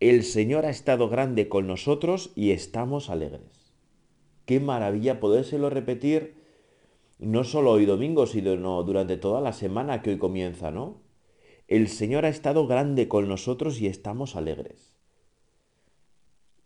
El 0.00 0.24
Señor 0.24 0.66
ha 0.66 0.70
estado 0.70 1.08
grande 1.08 1.48
con 1.48 1.66
nosotros 1.66 2.32
y 2.34 2.50
estamos 2.50 3.08
alegres. 3.08 3.74
Qué 4.44 4.60
maravilla 4.60 5.20
podérselo 5.20 5.70
repetir 5.70 6.36
no 7.18 7.44
solo 7.44 7.72
hoy 7.72 7.86
domingo, 7.86 8.26
sino 8.26 8.82
durante 8.82 9.16
toda 9.16 9.40
la 9.40 9.54
semana 9.54 10.02
que 10.02 10.10
hoy 10.10 10.18
comienza, 10.18 10.70
¿no? 10.70 11.00
El 11.66 11.88
Señor 11.88 12.26
ha 12.26 12.28
estado 12.28 12.66
grande 12.66 13.08
con 13.08 13.26
nosotros 13.26 13.80
y 13.80 13.86
estamos 13.86 14.36
alegres. 14.36 14.94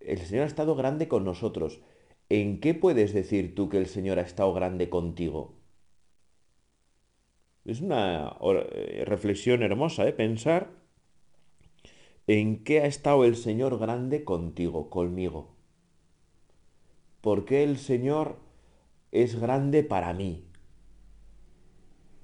El 0.00 0.18
Señor 0.18 0.44
ha 0.44 0.48
estado 0.48 0.74
grande 0.74 1.06
con 1.06 1.24
nosotros. 1.24 1.80
¿En 2.28 2.60
qué 2.60 2.74
puedes 2.74 3.14
decir 3.14 3.54
tú 3.54 3.68
que 3.68 3.78
el 3.78 3.86
Señor 3.86 4.18
ha 4.18 4.22
estado 4.22 4.52
grande 4.52 4.90
contigo? 4.90 5.54
Es 7.64 7.80
una 7.80 8.36
eh, 8.42 9.04
reflexión 9.06 9.62
hermosa, 9.62 10.06
¿eh? 10.08 10.12
Pensar 10.12 10.79
en 12.32 12.62
qué 12.62 12.80
ha 12.82 12.86
estado 12.86 13.24
el 13.24 13.34
Señor 13.34 13.76
grande 13.80 14.22
contigo, 14.22 14.88
conmigo. 14.88 15.56
¿Por 17.20 17.44
qué 17.44 17.64
el 17.64 17.76
Señor 17.76 18.38
es 19.10 19.40
grande 19.40 19.82
para 19.82 20.14
mí? 20.14 20.44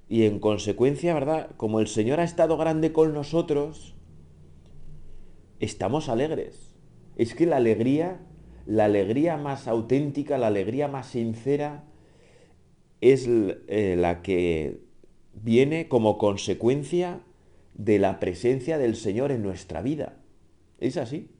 Y 0.07 0.23
en 0.23 0.39
consecuencia, 0.39 1.13
¿verdad? 1.13 1.51
Como 1.57 1.81
el 1.81 1.87
Señor 1.87 2.21
ha 2.21 2.23
estado 2.23 2.55
grande 2.55 2.93
con 2.93 3.13
nosotros, 3.13 3.97
estamos 5.59 6.07
alegres. 6.07 6.77
Es 7.17 7.35
que 7.35 7.45
la 7.45 7.57
alegría, 7.57 8.25
la 8.65 8.85
alegría 8.85 9.35
más 9.35 9.67
auténtica, 9.67 10.37
la 10.37 10.47
alegría 10.47 10.87
más 10.87 11.07
sincera, 11.07 11.83
es 13.01 13.27
eh, 13.27 13.97
la 13.99 14.21
que 14.21 14.79
viene 15.33 15.89
como 15.89 16.17
consecuencia 16.17 17.26
de 17.77 17.99
la 17.99 18.19
presencia 18.19 18.77
del 18.77 18.95
Señor 18.95 19.31
en 19.31 19.43
nuestra 19.43 19.81
vida. 19.81 20.17
Es 20.79 20.97
así, 20.97 21.31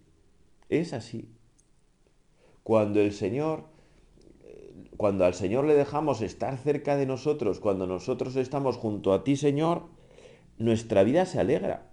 es 0.70 0.94
así. 0.94 1.30
Cuando 2.64 3.02
el 3.02 3.12
Señor, 3.12 3.66
cuando 4.96 5.26
al 5.26 5.34
Señor 5.34 5.66
le 5.66 5.74
dejamos 5.74 6.22
estar 6.22 6.58
cerca 6.58 6.96
de 6.96 7.06
nosotros, 7.06 7.60
cuando 7.60 7.88
nosotros 7.88 8.36
estamos 8.36 8.78
junto 8.78 9.14
a 9.14 9.24
ti, 9.24 9.36
Señor, 9.36 9.88
nuestra 10.58 11.04
vida 11.04 11.26
se 11.26 11.40
alegra. 11.40 11.92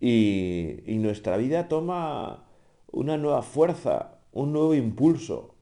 Y, 0.00 0.80
y 0.86 0.98
nuestra 0.98 1.36
vida 1.36 1.68
toma 1.68 2.46
una 2.92 3.16
nueva 3.16 3.42
fuerza, 3.42 4.20
un 4.32 4.52
nuevo 4.52 4.74
impulso, 4.74 5.56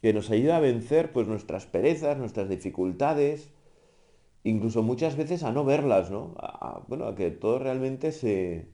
que 0.00 0.12
nos 0.12 0.30
ayuda 0.30 0.56
a 0.56 0.60
vencer 0.60 1.12
pues 1.12 1.28
nuestras 1.28 1.66
perezas, 1.66 2.18
nuestras 2.18 2.48
dificultades, 2.48 3.50
incluso 4.44 4.82
muchas 4.82 5.16
veces 5.16 5.42
a 5.42 5.52
no 5.52 5.64
verlas, 5.64 6.10
¿no? 6.10 6.34
A, 6.38 6.84
bueno, 6.88 7.06
a 7.06 7.14
que 7.14 7.30
todo 7.30 7.58
realmente 7.58 8.12
se, 8.12 8.68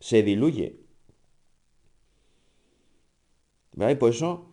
se 0.00 0.22
diluye. 0.22 0.80
¿Vale? 3.72 3.92
Y 3.92 3.96
por 3.96 4.10
eso 4.10 4.46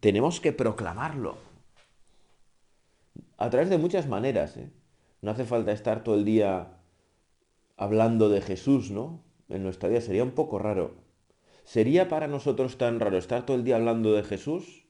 tenemos 0.00 0.40
que 0.40 0.52
proclamarlo. 0.52 1.36
A 3.36 3.50
través 3.50 3.70
de 3.70 3.78
muchas 3.78 4.08
maneras. 4.08 4.56
¿eh? 4.56 4.70
No 5.20 5.30
hace 5.30 5.44
falta 5.44 5.72
estar 5.72 6.02
todo 6.02 6.14
el 6.14 6.24
día 6.24 6.78
hablando 7.76 8.28
de 8.28 8.40
Jesús, 8.40 8.90
¿no? 8.90 9.24
En 9.48 9.62
nuestra 9.62 9.88
vida 9.88 10.00
sería 10.00 10.24
un 10.24 10.32
poco 10.32 10.58
raro. 10.58 10.96
¿Sería 11.64 12.08
para 12.08 12.26
nosotros 12.26 12.78
tan 12.78 13.00
raro 13.00 13.18
estar 13.18 13.46
todo 13.46 13.56
el 13.56 13.64
día 13.64 13.76
hablando 13.76 14.12
de 14.12 14.24
Jesús 14.24 14.86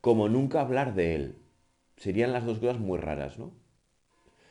como 0.00 0.28
nunca 0.28 0.60
hablar 0.60 0.94
de 0.94 1.14
Él? 1.14 1.38
Serían 1.98 2.32
las 2.32 2.46
dos 2.46 2.58
cosas 2.58 2.78
muy 2.78 2.98
raras, 2.98 3.38
¿no? 3.38 3.52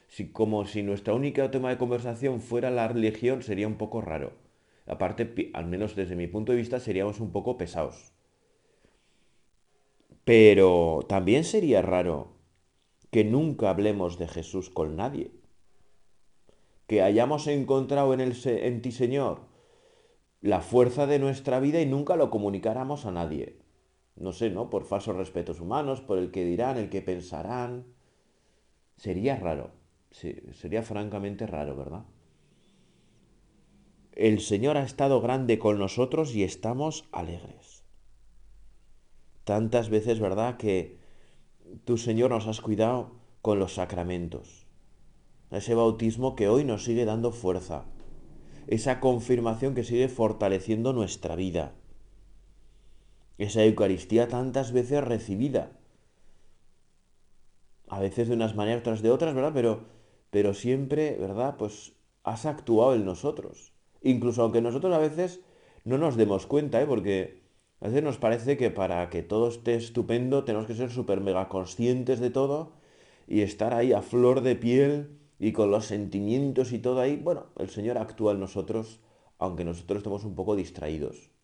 Si, 0.07 0.31
como 0.31 0.65
si 0.65 0.83
nuestra 0.83 1.13
única 1.13 1.49
tema 1.51 1.69
de 1.69 1.77
conversación 1.77 2.39
fuera 2.39 2.71
la 2.71 2.87
religión, 2.87 3.41
sería 3.41 3.67
un 3.67 3.75
poco 3.75 4.01
raro. 4.01 4.33
Aparte, 4.85 5.51
al 5.53 5.65
menos 5.65 5.95
desde 5.95 6.15
mi 6.15 6.27
punto 6.27 6.51
de 6.51 6.57
vista, 6.57 6.79
seríamos 6.79 7.19
un 7.19 7.31
poco 7.31 7.57
pesados. 7.57 8.13
Pero 10.23 11.05
también 11.09 11.43
sería 11.43 11.81
raro 11.81 12.37
que 13.11 13.23
nunca 13.23 13.69
hablemos 13.69 14.17
de 14.17 14.27
Jesús 14.27 14.69
con 14.69 14.95
nadie. 14.95 15.31
Que 16.85 17.01
hayamos 17.01 17.47
encontrado 17.47 18.13
en, 18.13 18.21
el, 18.21 18.35
en 18.45 18.81
ti, 18.81 18.91
Señor, 18.91 19.41
la 20.41 20.61
fuerza 20.61 21.05
de 21.05 21.19
nuestra 21.19 21.59
vida 21.59 21.81
y 21.81 21.85
nunca 21.85 22.15
lo 22.15 22.29
comunicáramos 22.29 23.05
a 23.05 23.11
nadie 23.11 23.66
no 24.19 24.31
sé, 24.31 24.49
¿no? 24.49 24.69
Por 24.69 24.83
falsos 24.85 25.15
respetos 25.15 25.59
humanos, 25.59 26.01
por 26.01 26.17
el 26.17 26.31
que 26.31 26.43
dirán, 26.43 26.77
el 26.77 26.89
que 26.89 27.01
pensarán. 27.01 27.85
Sería 28.95 29.35
raro, 29.35 29.71
sería 30.11 30.81
francamente 30.81 31.45
raro, 31.45 31.75
¿verdad? 31.75 32.05
El 34.13 34.41
Señor 34.41 34.77
ha 34.77 34.83
estado 34.83 35.21
grande 35.21 35.59
con 35.59 35.77
nosotros 35.77 36.33
y 36.33 36.43
estamos 36.43 37.07
alegres. 37.11 37.83
Tantas 39.43 39.89
veces, 39.89 40.19
¿verdad?, 40.19 40.57
que 40.57 40.97
tú, 41.85 41.97
Señor, 41.97 42.31
nos 42.31 42.47
has 42.47 42.59
cuidado 42.59 43.11
con 43.43 43.59
los 43.59 43.75
sacramentos. 43.75 44.65
Ese 45.51 45.75
bautismo 45.75 46.35
que 46.35 46.49
hoy 46.49 46.65
nos 46.65 46.83
sigue 46.83 47.05
dando 47.05 47.31
fuerza. 47.31 47.85
Esa 48.65 48.99
confirmación 48.99 49.75
que 49.75 49.83
sigue 49.83 50.09
fortaleciendo 50.09 50.91
nuestra 50.91 51.35
vida 51.35 51.76
esa 53.37 53.63
Eucaristía 53.63 54.27
tantas 54.27 54.71
veces 54.71 55.03
recibida. 55.03 55.71
A 57.87 57.99
veces 57.99 58.27
de 58.27 58.35
unas 58.35 58.55
maneras, 58.55 58.81
otras 58.81 59.01
de 59.01 59.11
otras, 59.11 59.33
¿verdad? 59.33 59.51
Pero, 59.53 59.85
pero 60.29 60.53
siempre, 60.53 61.15
¿verdad? 61.19 61.55
Pues 61.57 61.93
has 62.23 62.45
actuado 62.45 62.95
en 62.95 63.05
nosotros. 63.05 63.73
Incluso 64.01 64.41
aunque 64.41 64.61
nosotros 64.61 64.93
a 64.93 64.99
veces 64.99 65.41
no 65.85 65.97
nos 65.97 66.17
demos 66.17 66.47
cuenta, 66.47 66.81
¿eh? 66.81 66.85
Porque 66.85 67.43
a 67.79 67.87
veces 67.87 68.03
nos 68.03 68.17
parece 68.17 68.57
que 68.57 68.71
para 68.71 69.09
que 69.09 69.23
todo 69.23 69.47
esté 69.49 69.75
estupendo 69.75 70.43
tenemos 70.43 70.67
que 70.67 70.75
ser 70.75 70.89
súper 70.91 71.21
mega 71.21 71.47
conscientes 71.47 72.19
de 72.19 72.29
todo 72.31 72.73
y 73.27 73.41
estar 73.41 73.73
ahí 73.73 73.93
a 73.93 74.01
flor 74.01 74.41
de 74.41 74.55
piel 74.55 75.19
y 75.39 75.51
con 75.51 75.71
los 75.71 75.85
sentimientos 75.85 76.73
y 76.73 76.79
todo 76.79 76.99
ahí. 77.01 77.17
Bueno, 77.17 77.47
el 77.57 77.69
Señor 77.69 77.97
actúa 77.97 78.33
en 78.33 78.39
nosotros, 78.39 78.99
aunque 79.37 79.63
nosotros 79.63 79.97
estemos 79.99 80.23
un 80.25 80.35
poco 80.35 80.55
distraídos. 80.55 81.36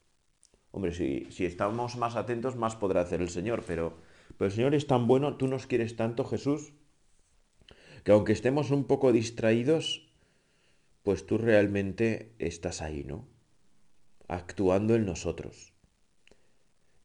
Hombre, 0.75 0.91
si, 0.91 1.45
estamos 1.45 1.97
más 1.97 2.15
atentos, 2.15 2.55
más 2.55 2.75
podrá 2.75 3.01
hacer 3.01 3.21
el 3.21 3.29
Señor, 3.29 3.63
pero, 3.67 3.95
pero 4.39 4.47
el 4.47 4.51
Señor 4.51 4.73
es 4.73 4.87
tan 4.87 5.05
bueno, 5.05 5.37
tú 5.37 5.47
nos 5.47 5.67
quieres 5.67 5.95
tanto, 5.95 6.25
Jesús, 6.25 6.73
que 8.03 8.11
aunque 8.11 8.33
estemos 8.33 8.71
un 8.71 8.85
poco 8.85 9.11
distraídos, 9.11 10.11
pues 11.03 11.27
tú 11.27 11.37
realmente 11.37 12.33
estás 12.39 12.81
ahí, 12.81 13.03
¿no? 13.03 13.27
Actuando 14.27 14.95
en 14.95 15.05
nosotros. 15.05 15.73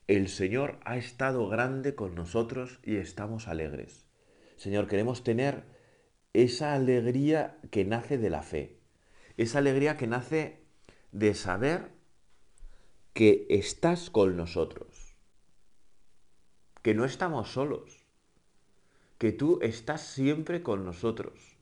El 0.07 0.29
Señor 0.29 0.81
ha 0.87 0.97
estado 0.97 1.47
grande 1.47 1.95
con 1.95 2.15
nosotros 2.15 2.81
y 2.83 2.97
estamos 2.97 3.49
alegres. 3.49 4.07
Señor, 4.57 4.87
queremos 4.87 5.25
tener 5.25 5.65
esa 6.33 6.73
alegría 6.73 7.59
que 7.71 7.85
nace 7.85 8.17
de 8.17 8.31
la 8.31 8.43
fe, 8.43 8.81
esa 9.37 9.59
alegría 9.59 9.99
que 9.99 10.07
nace 10.07 10.65
de 11.13 11.35
saber 11.35 11.98
que 13.19 13.49
estás 13.49 14.11
con 14.11 14.37
nosotros, 14.37 15.17
que 16.83 16.95
no 16.95 17.05
estamos 17.05 17.51
solos, 17.51 18.07
que 19.19 19.33
tú 19.33 19.59
estás 19.61 20.03
siempre 20.03 20.63
con 20.63 20.85
nosotros 20.85 21.57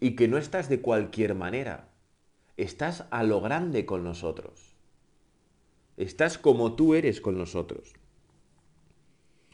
y 0.00 0.16
que 0.16 0.28
no 0.28 0.36
estás 0.36 0.68
de 0.68 0.82
cualquier 0.82 1.34
manera, 1.34 1.88
estás 2.58 3.06
a 3.10 3.22
lo 3.22 3.40
grande 3.40 3.86
con 3.86 4.04
nosotros, 4.04 4.74
estás 5.96 6.36
como 6.36 6.76
tú 6.76 6.94
eres 6.94 7.22
con 7.22 7.38
nosotros. 7.38 7.94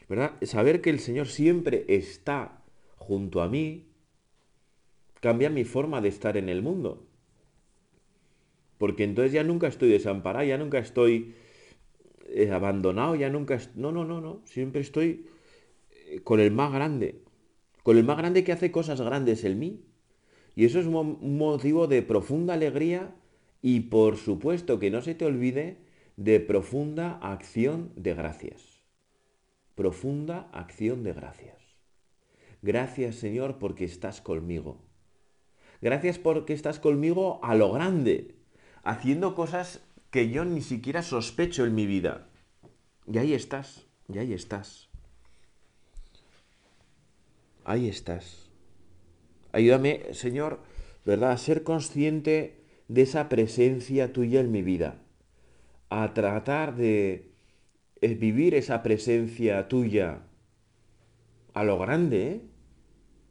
¿Verdad? 0.09 0.33
Saber 0.41 0.81
que 0.81 0.89
el 0.89 0.99
Señor 0.99 1.27
siempre 1.27 1.85
está 1.87 2.65
junto 2.97 3.41
a 3.41 3.47
mí 3.47 3.87
cambia 5.21 5.49
mi 5.49 5.63
forma 5.63 6.01
de 6.01 6.09
estar 6.09 6.35
en 6.35 6.49
el 6.49 6.61
mundo. 6.61 7.07
Porque 8.77 9.03
entonces 9.03 9.31
ya 9.31 9.43
nunca 9.43 9.67
estoy 9.67 9.89
desamparado, 9.89 10.45
ya 10.45 10.57
nunca 10.57 10.79
estoy 10.79 11.33
eh, 12.29 12.51
abandonado, 12.51 13.15
ya 13.15 13.29
nunca... 13.29 13.59
No, 13.75 13.91
no, 13.91 14.05
no, 14.05 14.21
no. 14.21 14.41
Siempre 14.45 14.81
estoy 14.81 15.25
eh, 16.07 16.21
con 16.23 16.39
el 16.39 16.51
más 16.51 16.71
grande. 16.71 17.21
Con 17.83 17.97
el 17.97 18.03
más 18.03 18.17
grande 18.17 18.43
que 18.43 18.51
hace 18.51 18.71
cosas 18.71 19.01
grandes 19.01 19.43
en 19.43 19.59
mí. 19.59 19.81
Y 20.55 20.65
eso 20.65 20.79
es 20.79 20.87
un 20.87 21.37
motivo 21.37 21.87
de 21.87 22.01
profunda 22.01 22.55
alegría 22.55 23.15
y 23.61 23.81
por 23.81 24.17
supuesto 24.17 24.79
que 24.79 24.89
no 24.89 25.01
se 25.01 25.13
te 25.13 25.25
olvide 25.25 25.77
de 26.15 26.39
profunda 26.39 27.19
acción 27.21 27.91
de 27.95 28.15
gracias. 28.15 28.81
Profunda 29.75 30.49
acción 30.51 31.03
de 31.03 31.13
gracias. 31.13 31.57
Gracias 32.63 33.17
Señor 33.17 33.59
porque 33.59 33.85
estás 33.85 34.19
conmigo. 34.19 34.81
Gracias 35.79 36.17
porque 36.17 36.53
estás 36.53 36.79
conmigo 36.79 37.39
a 37.43 37.53
lo 37.53 37.71
grande, 37.71 38.36
haciendo 38.83 39.35
cosas 39.35 39.81
que 40.11 40.29
yo 40.29 40.45
ni 40.45 40.61
siquiera 40.61 41.01
sospecho 41.01 41.65
en 41.65 41.75
mi 41.75 41.85
vida. 41.85 42.27
Y 43.05 43.17
ahí 43.17 43.33
estás, 43.33 43.85
y 44.07 44.17
ahí 44.17 44.33
estás. 44.33 44.89
Ahí 47.63 47.89
estás. 47.89 48.49
Ayúdame, 49.51 50.13
Señor, 50.13 50.59
¿verdad? 51.05 51.31
A 51.31 51.37
ser 51.37 51.63
consciente 51.63 52.63
de 52.87 53.01
esa 53.01 53.29
presencia 53.29 54.13
tuya 54.13 54.39
en 54.39 54.51
mi 54.51 54.61
vida, 54.61 55.01
a 55.89 56.13
tratar 56.13 56.75
de 56.75 57.31
eh, 58.01 58.15
vivir 58.15 58.55
esa 58.55 58.83
presencia 58.83 59.67
tuya 59.67 60.21
a 61.53 61.63
lo 61.63 61.79
grande, 61.79 62.31
¿eh? 62.31 62.41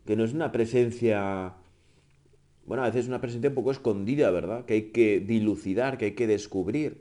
que 0.05 0.17
no 0.17 0.25
es 0.25 0.33
una 0.33 0.53
presencia, 0.53 1.55
bueno, 2.67 2.83
a 2.83 2.87
veces 2.87 3.03
es 3.03 3.09
una 3.09 3.21
presencia 3.21 3.51
un 3.51 3.55
poco 3.55 3.71
escondida, 3.71 4.31
¿verdad? 4.31 4.65
Que 4.65 4.75
hay 4.75 4.83
que 4.91 5.21
dilucidar, 5.21 5.99
que 5.99 6.07
hay 6.07 6.15
que 6.15 6.27
descubrir. 6.27 7.01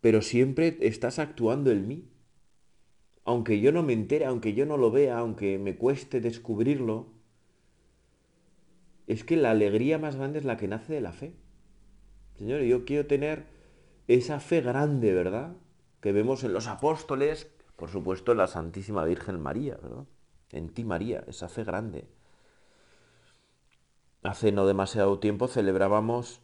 Pero 0.00 0.22
siempre 0.22 0.78
estás 0.80 1.18
actuando 1.18 1.72
en 1.72 1.88
mí. 1.88 2.08
Aunque 3.24 3.60
yo 3.60 3.72
no 3.72 3.82
me 3.82 3.92
entere, 3.92 4.24
aunque 4.24 4.54
yo 4.54 4.64
no 4.64 4.76
lo 4.76 4.90
vea, 4.90 5.18
aunque 5.18 5.58
me 5.58 5.76
cueste 5.76 6.20
descubrirlo, 6.20 7.08
es 9.06 9.24
que 9.24 9.36
la 9.36 9.50
alegría 9.50 9.98
más 9.98 10.16
grande 10.16 10.38
es 10.38 10.44
la 10.44 10.56
que 10.56 10.68
nace 10.68 10.92
de 10.92 11.00
la 11.00 11.12
fe. 11.12 11.34
Señor, 12.36 12.62
yo 12.62 12.84
quiero 12.84 13.06
tener 13.06 13.46
esa 14.06 14.38
fe 14.38 14.60
grande, 14.60 15.12
¿verdad? 15.12 15.56
Que 16.00 16.12
vemos 16.12 16.44
en 16.44 16.52
los 16.52 16.68
apóstoles, 16.68 17.50
por 17.76 17.90
supuesto 17.90 18.32
en 18.32 18.38
la 18.38 18.46
Santísima 18.46 19.04
Virgen 19.04 19.40
María, 19.40 19.76
¿verdad? 19.82 20.06
En 20.52 20.68
ti 20.68 20.84
María, 20.84 21.24
esa 21.26 21.48
fe 21.48 21.64
grande. 21.64 22.06
Hace 24.22 24.52
no 24.52 24.66
demasiado 24.66 25.18
tiempo 25.20 25.48
celebrábamos, 25.48 26.40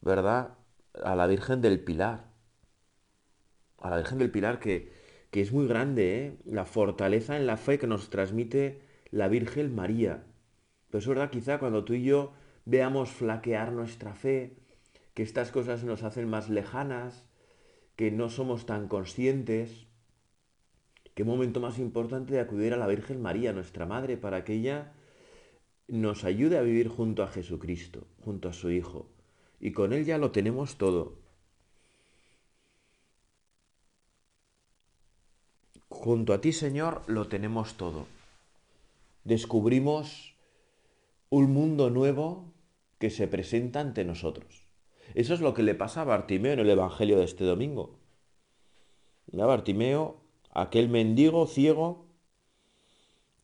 ¿verdad? 0.00 0.58
A 1.02 1.14
la 1.14 1.26
Virgen 1.26 1.60
del 1.60 1.80
Pilar. 1.80 2.24
A 3.78 3.90
la 3.90 3.96
Virgen 3.98 4.18
del 4.18 4.30
Pilar 4.30 4.58
que, 4.58 4.92
que 5.30 5.40
es 5.40 5.52
muy 5.52 5.68
grande, 5.68 6.26
¿eh? 6.26 6.38
La 6.44 6.64
fortaleza 6.64 7.36
en 7.36 7.46
la 7.46 7.56
fe 7.56 7.78
que 7.78 7.86
nos 7.86 8.10
transmite 8.10 8.82
la 9.10 9.28
Virgen 9.28 9.74
María. 9.74 10.24
Pero 10.90 10.98
es 10.98 11.06
verdad, 11.06 11.30
quizá 11.30 11.58
cuando 11.58 11.84
tú 11.84 11.94
y 11.94 12.02
yo 12.02 12.32
veamos 12.64 13.10
flaquear 13.10 13.72
nuestra 13.72 14.14
fe, 14.14 14.56
que 15.14 15.22
estas 15.22 15.50
cosas 15.50 15.84
nos 15.84 16.02
hacen 16.02 16.28
más 16.28 16.48
lejanas, 16.48 17.24
que 17.96 18.10
no 18.10 18.28
somos 18.28 18.66
tan 18.66 18.88
conscientes, 18.88 19.86
qué 21.14 21.24
momento 21.24 21.60
más 21.60 21.78
importante 21.78 22.34
de 22.34 22.40
acudir 22.40 22.72
a 22.72 22.76
la 22.76 22.86
Virgen 22.86 23.20
María, 23.20 23.52
nuestra 23.52 23.86
Madre, 23.86 24.16
para 24.16 24.44
que 24.44 24.54
ella 24.54 24.92
nos 25.88 26.24
ayude 26.24 26.58
a 26.58 26.62
vivir 26.62 26.88
junto 26.88 27.22
a 27.22 27.28
Jesucristo, 27.28 28.06
junto 28.24 28.48
a 28.48 28.52
su 28.52 28.70
Hijo. 28.70 29.06
Y 29.58 29.72
con 29.72 29.92
Él 29.92 30.04
ya 30.04 30.18
lo 30.18 30.30
tenemos 30.30 30.76
todo. 30.76 31.16
Junto 35.88 36.32
a 36.32 36.40
ti, 36.40 36.52
Señor, 36.52 37.02
lo 37.06 37.26
tenemos 37.28 37.74
todo. 37.74 38.06
Descubrimos 39.24 40.34
un 41.30 41.52
mundo 41.52 41.90
nuevo 41.90 42.52
que 42.98 43.10
se 43.10 43.26
presenta 43.26 43.80
ante 43.80 44.04
nosotros. 44.04 44.66
Eso 45.14 45.34
es 45.34 45.40
lo 45.40 45.54
que 45.54 45.62
le 45.62 45.74
pasa 45.74 46.02
a 46.02 46.04
Bartimeo 46.04 46.52
en 46.52 46.60
el 46.60 46.70
Evangelio 46.70 47.18
de 47.18 47.24
este 47.24 47.44
domingo. 47.44 47.98
A 49.32 49.46
Bartimeo, 49.46 50.20
aquel 50.50 50.88
mendigo 50.88 51.46
ciego 51.46 52.06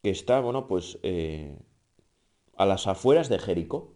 que 0.02 0.10
está, 0.10 0.40
bueno, 0.40 0.66
pues 0.66 0.98
eh, 1.02 1.58
a 2.56 2.66
las 2.66 2.86
afueras 2.86 3.28
de 3.28 3.38
Jericó. 3.38 3.94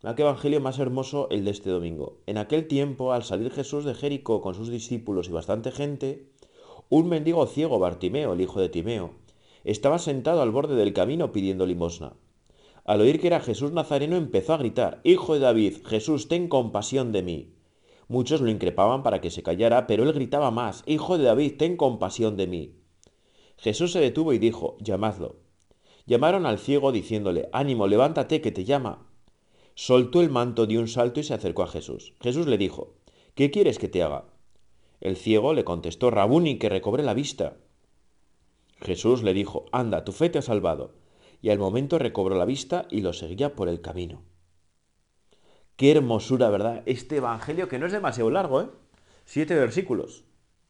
qué 0.00 0.22
evangelio 0.22 0.60
más 0.60 0.78
hermoso 0.78 1.28
el 1.30 1.44
de 1.44 1.52
este 1.52 1.70
domingo. 1.70 2.18
En 2.26 2.38
aquel 2.38 2.66
tiempo, 2.66 3.12
al 3.12 3.22
salir 3.22 3.52
Jesús 3.52 3.84
de 3.84 3.94
Jericó 3.94 4.40
con 4.40 4.54
sus 4.54 4.68
discípulos 4.68 5.28
y 5.28 5.32
bastante 5.32 5.70
gente, 5.70 6.32
un 6.88 7.08
mendigo 7.08 7.46
ciego, 7.46 7.78
Bartimeo, 7.78 8.32
el 8.32 8.40
hijo 8.40 8.60
de 8.60 8.68
Timeo, 8.68 9.12
estaba 9.64 9.98
sentado 9.98 10.42
al 10.42 10.50
borde 10.50 10.74
del 10.74 10.92
camino 10.92 11.32
pidiendo 11.32 11.66
limosna. 11.66 12.14
Al 12.84 13.00
oír 13.00 13.20
que 13.20 13.28
era 13.28 13.40
Jesús 13.40 13.70
Nazareno 13.70 14.16
empezó 14.16 14.54
a 14.54 14.58
gritar, 14.58 15.00
Hijo 15.04 15.34
de 15.34 15.40
David, 15.40 15.86
Jesús, 15.86 16.26
ten 16.26 16.48
compasión 16.48 17.12
de 17.12 17.22
mí. 17.22 17.54
Muchos 18.08 18.40
lo 18.40 18.50
increpaban 18.50 19.04
para 19.04 19.20
que 19.20 19.30
se 19.30 19.44
callara, 19.44 19.86
pero 19.86 20.02
él 20.02 20.12
gritaba 20.12 20.50
más, 20.50 20.82
Hijo 20.86 21.16
de 21.16 21.24
David, 21.24 21.54
ten 21.58 21.76
compasión 21.76 22.36
de 22.36 22.48
mí. 22.48 22.74
Jesús 23.56 23.92
se 23.92 24.00
detuvo 24.00 24.32
y 24.32 24.38
dijo, 24.38 24.76
Llamadlo. 24.80 25.36
Llamaron 26.06 26.46
al 26.46 26.58
ciego 26.58 26.92
diciéndole, 26.92 27.48
Ánimo, 27.52 27.86
levántate, 27.86 28.40
que 28.40 28.52
te 28.52 28.64
llama. 28.64 29.06
Soltó 29.74 30.20
el 30.20 30.30
manto 30.30 30.66
de 30.66 30.78
un 30.78 30.88
salto 30.88 31.20
y 31.20 31.24
se 31.24 31.34
acercó 31.34 31.62
a 31.62 31.68
Jesús. 31.68 32.14
Jesús 32.20 32.46
le 32.46 32.58
dijo, 32.58 32.94
¿Qué 33.34 33.50
quieres 33.50 33.78
que 33.78 33.88
te 33.88 34.02
haga? 34.02 34.24
El 35.00 35.16
ciego 35.16 35.54
le 35.54 35.64
contestó, 35.64 36.10
Rabuni, 36.10 36.58
que 36.58 36.68
recobre 36.68 37.02
la 37.02 37.14
vista. 37.14 37.56
Jesús 38.82 39.22
le 39.22 39.32
dijo, 39.32 39.66
anda, 39.72 40.04
tu 40.04 40.12
fe 40.12 40.28
te 40.28 40.38
ha 40.38 40.42
salvado. 40.42 40.92
Y 41.40 41.50
al 41.50 41.58
momento 41.58 41.98
recobró 41.98 42.36
la 42.36 42.44
vista 42.44 42.86
y 42.90 43.00
lo 43.00 43.12
seguía 43.12 43.56
por 43.56 43.68
el 43.68 43.80
camino. 43.80 44.22
Qué 45.76 45.92
hermosura, 45.92 46.50
¿verdad? 46.50 46.82
Este 46.86 47.16
Evangelio 47.16 47.68
que 47.68 47.78
no 47.78 47.86
es 47.86 47.92
demasiado 47.92 48.30
largo, 48.30 48.60
¿eh? 48.60 48.68
Siete 49.24 49.54
versículos. 49.54 50.24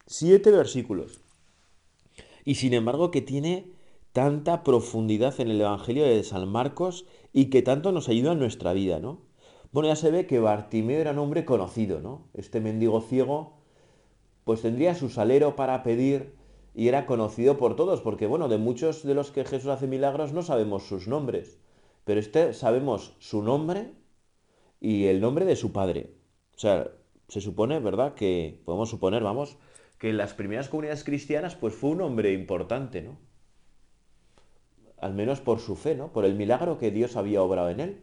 Siete 0.07 0.51
versículos. 0.51 1.21
Y 2.45 2.55
sin 2.55 2.75
embargo 2.75 3.11
que 3.11 3.21
tiene 3.21 3.73
tanta 4.12 4.62
profundidad 4.62 5.40
en 5.40 5.48
el 5.48 5.61
Evangelio 5.61 6.05
de 6.05 6.22
San 6.22 6.48
Marcos 6.48 7.07
y 7.33 7.46
que 7.46 7.62
tanto 7.62 7.92
nos 7.92 8.09
ayuda 8.09 8.33
en 8.33 8.38
nuestra 8.38 8.72
vida, 8.72 9.01
¿no? 9.01 9.20
Bueno, 9.72 9.88
ya 9.88 9.96
se 9.96 10.11
ve 10.11 10.27
que 10.27 10.38
Bartimeo 10.38 11.01
era 11.01 11.12
un 11.12 11.18
hombre 11.18 11.46
conocido, 11.46 12.01
¿no? 12.01 12.29
Este 12.35 12.61
mendigo 12.61 13.01
ciego, 13.01 13.59
pues 14.44 14.61
tendría 14.61 14.94
su 14.94 15.09
salero 15.09 15.57
para 15.57 15.83
pedir 15.83 16.35
y 16.75 16.88
era 16.88 17.07
conocido 17.07 17.57
por 17.57 17.75
todos, 17.75 18.03
porque 18.03 18.27
bueno, 18.27 18.48
de 18.48 18.59
muchos 18.59 19.03
de 19.03 19.14
los 19.14 19.31
que 19.31 19.44
Jesús 19.44 19.70
hace 19.70 19.87
milagros 19.87 20.33
no 20.33 20.42
sabemos 20.42 20.85
sus 20.85 21.09
nombres, 21.09 21.59
pero 22.05 22.20
este 22.20 22.53
sabemos 22.53 23.14
su 23.18 23.42
nombre 23.42 23.92
y 24.79 25.07
el 25.07 25.20
nombre 25.20 25.46
de 25.46 25.57
su 25.57 25.72
padre. 25.72 26.14
O 26.55 26.59
sea, 26.59 26.90
se 27.29 27.40
supone, 27.40 27.81
¿verdad? 27.81 28.14
Que 28.14 28.61
podemos 28.66 28.90
suponer, 28.90 29.22
vamos, 29.22 29.57
que 29.98 30.11
en 30.11 30.18
las 30.18 30.35
primeras 30.35 30.68
comunidades 30.68 31.05
cristianas 31.05 31.57
pues 31.57 31.75
fue 31.75 31.90
un 31.90 32.03
hombre 32.03 32.33
importante, 32.33 33.01
¿no? 33.01 33.32
Al 35.03 35.12
menos 35.12 35.43
por 35.43 35.59
su 35.59 35.77
fe, 35.77 35.95
¿no? 35.95 36.12
Por 36.12 36.25
el 36.25 36.35
milagro 36.35 36.79
que 36.79 36.91
Dios 36.91 37.17
había 37.17 37.43
obrado 37.43 37.69
en 37.69 37.81
él. 37.81 38.03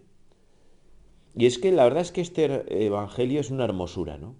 Y 1.36 1.46
es 1.48 1.58
que 1.58 1.72
la 1.72 1.86
verdad 1.86 2.02
es 2.02 2.12
que 2.12 2.22
este 2.22 2.86
evangelio 2.86 3.40
es 3.40 3.50
una 3.50 3.64
hermosura, 3.64 4.18
¿no? 4.18 4.36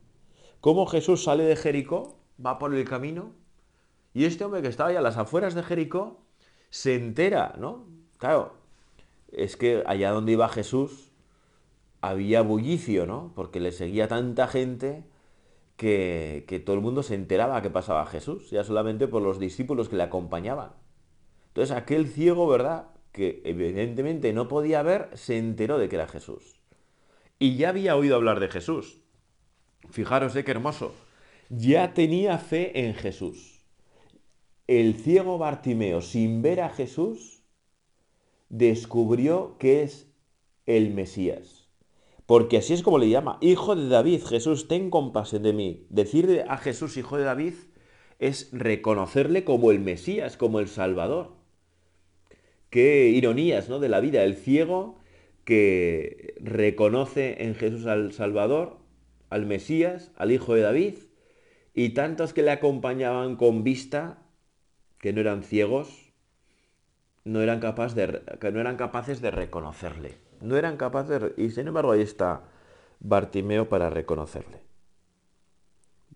Cómo 0.60 0.86
Jesús 0.86 1.24
sale 1.24 1.46
de 1.46 1.56
Jericó, 1.56 2.20
va 2.46 2.60
por 2.60 2.76
el 2.76 2.84
camino 2.84 3.32
y 4.14 4.26
este 4.26 4.44
hombre 4.44 4.62
que 4.62 4.68
estaba 4.68 4.90
allá 4.90 5.00
a 5.00 5.04
las 5.04 5.18
afueras 5.18 5.56
de 5.56 5.64
Jericó 5.64 6.20
se 6.70 6.96
entera, 6.96 7.56
¿no? 7.58 7.86
Claro, 8.18 8.54
es 9.32 9.56
que 9.56 9.84
allá 9.86 10.12
donde 10.12 10.34
iba 10.34 10.50
Jesús 10.50 11.12
había 12.02 12.42
bullicio, 12.42 13.06
¿no? 13.06 13.32
Porque 13.36 13.62
le 13.62 13.72
seguía 13.72 14.10
tanta 14.10 14.48
gente 14.48 15.06
que, 15.78 16.44
que 16.48 16.60
todo 16.60 16.76
el 16.76 16.82
mundo 16.82 17.04
se 17.04 17.16
enteraba 17.16 17.62
que 17.62 17.70
pasaba 17.70 18.06
Jesús, 18.06 18.50
ya 18.50 18.66
solamente 18.66 19.08
por 19.08 19.22
los 19.22 19.40
discípulos 19.40 19.88
que 19.88 19.96
le 19.96 20.04
acompañaban. 20.04 20.72
Entonces 21.50 21.76
aquel 21.76 22.08
ciego, 22.08 22.48
¿verdad? 22.48 22.88
Que 23.12 23.42
evidentemente 23.46 24.34
no 24.34 24.48
podía 24.48 24.82
ver, 24.82 25.10
se 25.14 25.38
enteró 25.38 25.78
de 25.78 25.90
que 25.90 25.96
era 25.98 26.08
Jesús. 26.08 26.56
Y 27.38 27.56
ya 27.56 27.70
había 27.70 27.96
oído 27.96 28.16
hablar 28.16 28.40
de 28.40 28.50
Jesús. 28.50 29.02
Fijaros, 29.90 30.36
¿eh? 30.36 30.44
qué 30.44 30.52
hermoso. 30.52 30.94
Ya 31.50 31.94
tenía 31.94 32.38
fe 32.38 32.86
en 32.86 32.94
Jesús 32.94 33.60
el 34.70 34.94
ciego 34.94 35.40
Bartimeo, 35.40 36.00
sin 36.04 36.44
ver 36.44 36.62
a 36.62 36.70
Jesús, 36.70 37.42
descubrió 38.50 39.58
que 39.58 39.82
es 39.82 40.14
el 40.68 40.94
Mesías. 40.94 41.68
Porque 42.28 42.58
así 42.58 42.74
es 42.74 42.84
como 42.84 43.00
le 43.00 43.10
llama, 43.10 43.40
Hijo 43.42 43.76
de 43.76 43.88
David, 43.88 44.24
Jesús, 44.26 44.68
ten 44.68 44.92
compasión 44.92 45.42
de 45.42 45.54
mí. 45.54 45.88
Decir 45.90 46.46
a 46.48 46.58
Jesús, 46.58 46.98
Hijo 46.98 47.18
de 47.18 47.24
David, 47.24 47.56
es 48.20 48.52
reconocerle 48.52 49.44
como 49.44 49.72
el 49.72 49.80
Mesías, 49.80 50.38
como 50.38 50.60
el 50.60 50.68
Salvador. 50.68 51.32
Qué 52.70 53.08
ironías, 53.08 53.70
¿no? 53.70 53.80
De 53.80 53.90
la 53.90 54.00
vida. 54.00 54.24
El 54.24 54.36
ciego 54.36 55.00
que 55.44 56.36
reconoce 56.40 57.44
en 57.44 57.56
Jesús 57.56 57.86
al 57.88 58.12
Salvador, 58.14 58.78
al 59.30 59.46
Mesías, 59.46 60.12
al 60.16 60.32
Hijo 60.32 60.54
de 60.54 60.62
David, 60.62 60.96
y 61.74 61.90
tantos 61.90 62.34
que 62.34 62.44
le 62.44 62.52
acompañaban 62.52 63.36
con 63.36 63.64
vista 63.64 64.20
que 65.00 65.14
no 65.14 65.22
eran 65.22 65.44
ciegos, 65.44 66.14
no 67.24 67.42
eran, 67.42 67.60
de, 67.60 68.22
que 68.40 68.52
no 68.52 68.60
eran 68.60 68.78
capaces 68.78 69.22
de 69.22 69.32
reconocerle. 69.32 70.18
No 70.42 70.58
eran 70.58 70.78
capaces 70.78 71.32
y 71.38 71.50
sin 71.50 71.68
embargo 71.68 71.92
ahí 71.92 72.02
está 72.02 72.44
Bartimeo 73.00 73.70
para 73.70 73.90
reconocerle. 73.90 74.62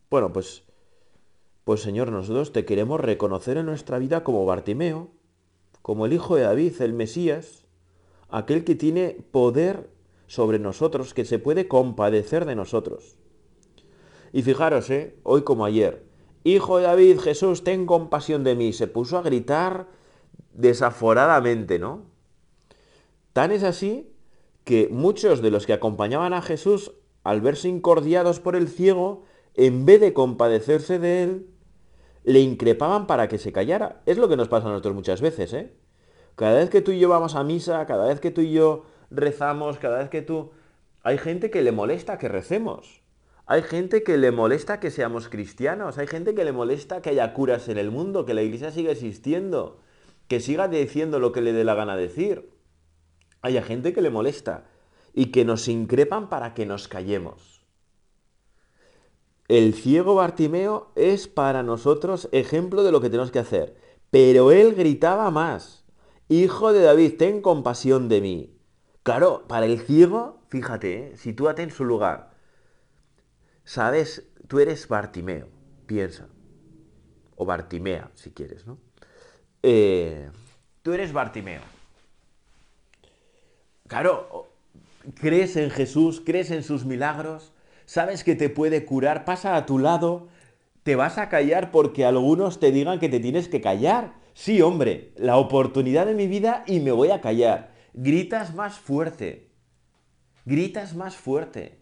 Bueno, 0.09 0.31
pues, 0.31 0.63
pues 1.63 1.81
Señor, 1.81 2.11
nosotros 2.11 2.51
te 2.51 2.65
queremos 2.65 2.99
reconocer 2.99 3.57
en 3.57 3.65
nuestra 3.65 3.99
vida 3.99 4.23
como 4.23 4.45
Bartimeo, 4.45 5.11
como 5.83 6.07
el 6.07 6.13
Hijo 6.13 6.35
de 6.35 6.43
David, 6.43 6.81
el 6.81 6.93
Mesías, 6.93 7.65
aquel 8.29 8.63
que 8.63 8.73
tiene 8.73 9.17
poder 9.31 9.91
sobre 10.25 10.57
nosotros, 10.57 11.13
que 11.13 11.25
se 11.25 11.37
puede 11.37 11.67
compadecer 11.67 12.45
de 12.45 12.55
nosotros. 12.55 13.17
Y 14.31 14.41
fijaros, 14.41 14.89
¿eh? 14.89 15.15
hoy 15.21 15.43
como 15.43 15.65
ayer, 15.65 16.03
Hijo 16.43 16.77
de 16.77 16.85
David, 16.85 17.19
Jesús, 17.19 17.63
ten 17.63 17.85
compasión 17.85 18.43
de 18.43 18.55
mí. 18.55 18.73
Se 18.73 18.87
puso 18.87 19.17
a 19.17 19.21
gritar 19.21 19.87
desaforadamente, 20.53 21.79
¿no? 21.79 22.01
Tan 23.31 23.51
es 23.51 23.63
así 23.63 24.11
que 24.63 24.89
muchos 24.91 25.41
de 25.41 25.51
los 25.51 25.65
que 25.65 25.73
acompañaban 25.73 26.33
a 26.33 26.41
Jesús, 26.41 26.91
al 27.23 27.41
verse 27.41 27.69
incordiados 27.69 28.39
por 28.39 28.55
el 28.55 28.67
ciego, 28.67 29.23
en 29.53 29.85
vez 29.85 30.01
de 30.01 30.13
compadecerse 30.13 30.99
de 30.99 31.23
él, 31.23 31.47
le 32.23 32.39
increpaban 32.39 33.07
para 33.07 33.27
que 33.27 33.37
se 33.37 33.51
callara. 33.51 34.01
Es 34.05 34.17
lo 34.17 34.29
que 34.29 34.37
nos 34.37 34.47
pasa 34.47 34.67
a 34.67 34.71
nosotros 34.71 34.95
muchas 34.95 35.21
veces, 35.21 35.53
¿eh? 35.53 35.73
Cada 36.35 36.55
vez 36.55 36.69
que 36.69 36.81
tú 36.81 36.91
y 36.91 36.99
yo 36.99 37.09
vamos 37.09 37.35
a 37.35 37.43
misa, 37.43 37.85
cada 37.85 38.07
vez 38.07 38.19
que 38.19 38.31
tú 38.31 38.41
y 38.41 38.51
yo 38.51 38.85
rezamos, 39.11 39.77
cada 39.77 39.99
vez 39.99 40.09
que 40.09 40.21
tú... 40.21 40.51
Hay 41.03 41.17
gente 41.17 41.51
que 41.51 41.61
le 41.61 41.71
molesta 41.71 42.17
que 42.17 42.27
recemos. 42.27 43.03
Hay 43.45 43.61
gente 43.61 44.03
que 44.03 44.17
le 44.17 44.31
molesta 44.31 44.79
que 44.79 44.89
seamos 44.89 45.27
cristianos. 45.27 45.97
Hay 45.97 46.07
gente 46.07 46.33
que 46.33 46.45
le 46.45 46.53
molesta 46.53 47.01
que 47.01 47.11
haya 47.11 47.33
curas 47.33 47.67
en 47.67 47.77
el 47.77 47.91
mundo, 47.91 48.25
que 48.25 48.33
la 48.33 48.41
iglesia 48.41 48.71
siga 48.71 48.91
existiendo, 48.91 49.79
que 50.27 50.39
siga 50.39 50.67
diciendo 50.67 51.19
lo 51.19 51.33
que 51.33 51.41
le 51.41 51.53
dé 51.53 51.63
la 51.63 51.75
gana 51.75 51.97
decir. 51.97 52.49
Hay 53.41 53.61
gente 53.61 53.93
que 53.93 54.01
le 54.01 54.09
molesta 54.09 54.65
y 55.13 55.27
que 55.27 55.45
nos 55.45 55.67
increpan 55.67 56.29
para 56.29 56.53
que 56.53 56.65
nos 56.65 56.87
callemos. 56.87 57.52
El 59.53 59.75
ciego 59.75 60.15
Bartimeo 60.15 60.91
es 60.95 61.27
para 61.27 61.61
nosotros 61.61 62.27
ejemplo 62.31 62.81
de 62.81 62.91
lo 62.91 63.01
que 63.01 63.11
tenemos 63.11 63.29
que 63.29 63.37
hacer. 63.37 63.77
Pero 64.09 64.51
él 64.51 64.73
gritaba 64.73 65.29
más. 65.29 65.85
Hijo 66.27 66.73
de 66.73 66.81
David, 66.81 67.17
ten 67.19 67.39
compasión 67.39 68.09
de 68.09 68.19
mí. 68.19 68.57
Claro, 69.03 69.45
para 69.47 69.67
el 69.67 69.79
ciego, 69.81 70.39
fíjate, 70.49 70.97
¿eh? 70.97 71.17
sitúate 71.17 71.61
en 71.61 71.69
su 71.69 71.85
lugar. 71.85 72.31
Sabes, 73.63 74.27
tú 74.47 74.59
eres 74.59 74.87
Bartimeo, 74.87 75.49
piensa. 75.85 76.29
O 77.35 77.45
Bartimea, 77.45 78.09
si 78.15 78.31
quieres, 78.31 78.65
¿no? 78.65 78.79
Eh, 79.61 80.31
tú 80.81 80.93
eres 80.93 81.13
Bartimeo. 81.13 81.61
Claro, 83.85 84.47
crees 85.13 85.55
en 85.57 85.69
Jesús, 85.69 86.23
crees 86.25 86.49
en 86.49 86.63
sus 86.63 86.85
milagros, 86.85 87.52
sabes 87.85 88.23
que 88.23 88.35
te 88.35 88.49
puede 88.49 88.85
curar, 88.85 89.25
pasa 89.25 89.55
a 89.55 89.65
tu 89.65 89.79
lado, 89.79 90.27
te 90.83 90.95
vas 90.95 91.17
a 91.17 91.29
callar 91.29 91.71
porque 91.71 92.05
algunos 92.05 92.59
te 92.59 92.71
digan 92.71 92.99
que 92.99 93.09
te 93.09 93.19
tienes 93.19 93.47
que 93.47 93.61
callar. 93.61 94.15
Sí, 94.33 94.61
hombre, 94.61 95.13
la 95.15 95.37
oportunidad 95.37 96.05
de 96.05 96.13
mi 96.13 96.27
vida 96.27 96.63
y 96.67 96.79
me 96.79 96.91
voy 96.91 97.11
a 97.11 97.21
callar. 97.21 97.71
Gritas 97.93 98.53
más 98.53 98.79
fuerte. 98.79 99.51
Gritas 100.45 100.95
más 100.95 101.15
fuerte. 101.15 101.79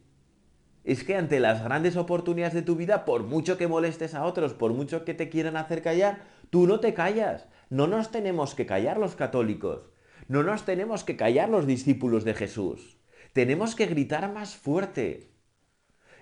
Es 0.83 1.03
que 1.03 1.15
ante 1.15 1.39
las 1.39 1.63
grandes 1.63 1.95
oportunidades 1.95 2.53
de 2.53 2.61
tu 2.61 2.75
vida, 2.75 3.05
por 3.05 3.23
mucho 3.23 3.57
que 3.57 3.67
molestes 3.67 4.13
a 4.13 4.25
otros, 4.25 4.53
por 4.53 4.73
mucho 4.73 5.05
que 5.05 5.13
te 5.13 5.29
quieran 5.29 5.57
hacer 5.57 5.81
callar, 5.81 6.23
tú 6.49 6.67
no 6.67 6.79
te 6.79 6.93
callas. 6.93 7.47
No 7.69 7.87
nos 7.87 8.11
tenemos 8.11 8.53
que 8.53 8.65
callar 8.65 8.97
los 8.97 9.15
católicos. 9.15 9.89
No 10.27 10.43
nos 10.43 10.63
tenemos 10.63 11.03
que 11.03 11.15
callar 11.15 11.49
los 11.49 11.65
discípulos 11.65 12.23
de 12.23 12.33
Jesús. 12.33 12.97
Tenemos 13.33 13.75
que 13.75 13.85
gritar 13.85 14.31
más 14.31 14.55
fuerte 14.55 15.31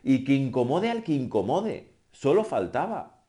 y 0.03 0.23
que 0.23 0.33
incomode 0.33 0.89
al 0.89 1.03
que 1.03 1.13
incomode. 1.13 1.93
Solo 2.12 2.43
faltaba. 2.43 3.25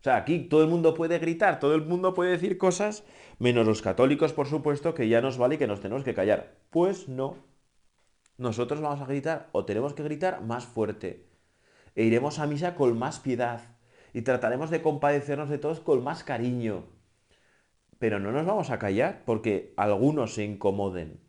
O 0.00 0.02
sea, 0.02 0.16
aquí 0.16 0.40
todo 0.40 0.62
el 0.62 0.68
mundo 0.68 0.94
puede 0.94 1.18
gritar, 1.18 1.58
todo 1.58 1.74
el 1.74 1.84
mundo 1.84 2.14
puede 2.14 2.30
decir 2.30 2.58
cosas, 2.58 3.04
menos 3.38 3.66
los 3.66 3.82
católicos, 3.82 4.32
por 4.32 4.46
supuesto, 4.46 4.94
que 4.94 5.08
ya 5.08 5.20
nos 5.20 5.38
vale 5.38 5.56
y 5.56 5.58
que 5.58 5.66
nos 5.66 5.80
tenemos 5.80 6.04
que 6.04 6.14
callar. 6.14 6.58
Pues 6.70 7.08
no. 7.08 7.36
Nosotros 8.38 8.80
vamos 8.80 9.00
a 9.00 9.06
gritar 9.06 9.48
o 9.52 9.64
tenemos 9.64 9.94
que 9.94 10.02
gritar 10.02 10.42
más 10.42 10.64
fuerte. 10.66 11.28
E 11.94 12.04
iremos 12.04 12.38
a 12.38 12.46
misa 12.46 12.74
con 12.74 12.98
más 12.98 13.18
piedad 13.18 13.76
y 14.12 14.22
trataremos 14.22 14.70
de 14.70 14.82
compadecernos 14.82 15.48
de 15.48 15.58
todos 15.58 15.80
con 15.80 16.04
más 16.04 16.22
cariño. 16.22 16.84
Pero 17.98 18.20
no 18.20 18.30
nos 18.30 18.46
vamos 18.46 18.70
a 18.70 18.78
callar 18.78 19.22
porque 19.24 19.72
algunos 19.76 20.34
se 20.34 20.44
incomoden. 20.44 21.20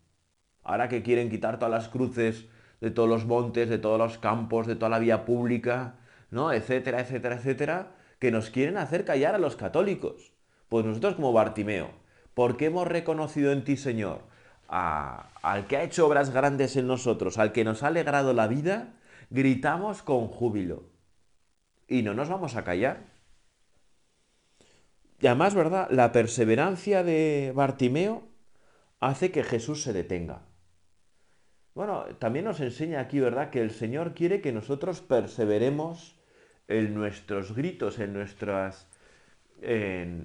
Ahora 0.64 0.90
que 0.90 1.02
quieren 1.02 1.30
quitar 1.30 1.60
todas 1.60 1.72
las 1.72 1.88
cruces 1.88 2.48
de 2.82 2.92
todos 2.92 3.10
los 3.10 3.26
montes, 3.26 3.70
de 3.70 3.78
todos 3.78 3.98
los 3.98 4.18
campos, 4.18 4.68
de 4.68 4.76
toda 4.76 4.90
la 4.90 5.00
vía 5.00 5.26
pública, 5.26 5.96
¿no? 6.32 6.52
etcétera, 6.52 7.02
etcétera, 7.02 7.36
etcétera, 7.36 7.92
que 8.20 8.32
nos 8.32 8.50
quieren 8.50 8.78
hacer 8.78 9.06
callar 9.06 9.36
a 9.36 9.40
los 9.40 9.56
católicos. 9.56 10.34
Pues 10.70 10.86
nosotros 10.86 11.16
como 11.16 11.34
Bartimeo, 11.34 11.90
¿por 12.34 12.58
qué 12.58 12.66
hemos 12.66 12.88
reconocido 12.88 13.52
en 13.52 13.64
ti, 13.64 13.78
Señor, 13.78 14.22
al 14.68 15.68
que 15.68 15.78
ha 15.78 15.84
hecho 15.84 16.06
obras 16.06 16.32
grandes 16.32 16.76
en 16.76 16.88
nosotros, 16.88 17.38
al 17.38 17.52
que 17.52 17.64
nos 17.64 17.84
ha 17.84 17.88
alegrado 17.88 18.34
la 18.34 18.48
vida, 18.48 18.94
gritamos 19.30 20.04
con 20.04 20.28
júbilo. 20.28 20.84
Y 21.88 22.02
no 22.02 22.14
nos 22.14 22.30
vamos 22.30 22.56
a 22.56 22.64
callar. 22.64 23.06
Y 25.20 25.28
además, 25.28 25.56
¿verdad? 25.56 25.88
La 25.90 26.12
perseverancia 26.12 27.04
de 27.04 27.52
Bartimeo 27.56 28.28
hace 29.00 29.32
que 29.32 29.44
Jesús 29.44 29.82
se 29.82 29.94
detenga. 29.94 30.42
Bueno, 31.78 32.06
también 32.18 32.46
nos 32.46 32.60
enseña 32.60 33.00
aquí, 33.00 33.20
¿verdad?, 33.20 33.52
que 33.52 33.62
el 33.62 33.70
Señor 33.70 34.16
quiere 34.16 34.42
que 34.42 34.52
nosotros 34.52 35.02
perseveremos 35.02 36.20
en 36.68 36.96
nuestros 36.96 37.54
gritos, 37.54 38.00
en 38.00 38.14
nuestras... 38.14 38.90
que 39.62 40.18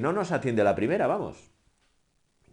no 0.00 0.12
nos 0.12 0.30
atiende 0.30 0.62
la 0.62 0.76
primera, 0.76 1.08
vamos. 1.08 1.50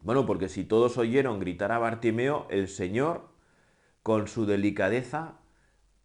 Bueno, 0.02 0.26
porque 0.26 0.50
si 0.50 0.64
todos 0.64 0.98
oyeron 0.98 1.40
gritar 1.40 1.72
a 1.72 1.78
Bartimeo, 1.78 2.48
el 2.50 2.70
Señor, 2.70 3.30
con 4.02 4.28
su 4.28 4.48
delicadeza, 4.48 5.42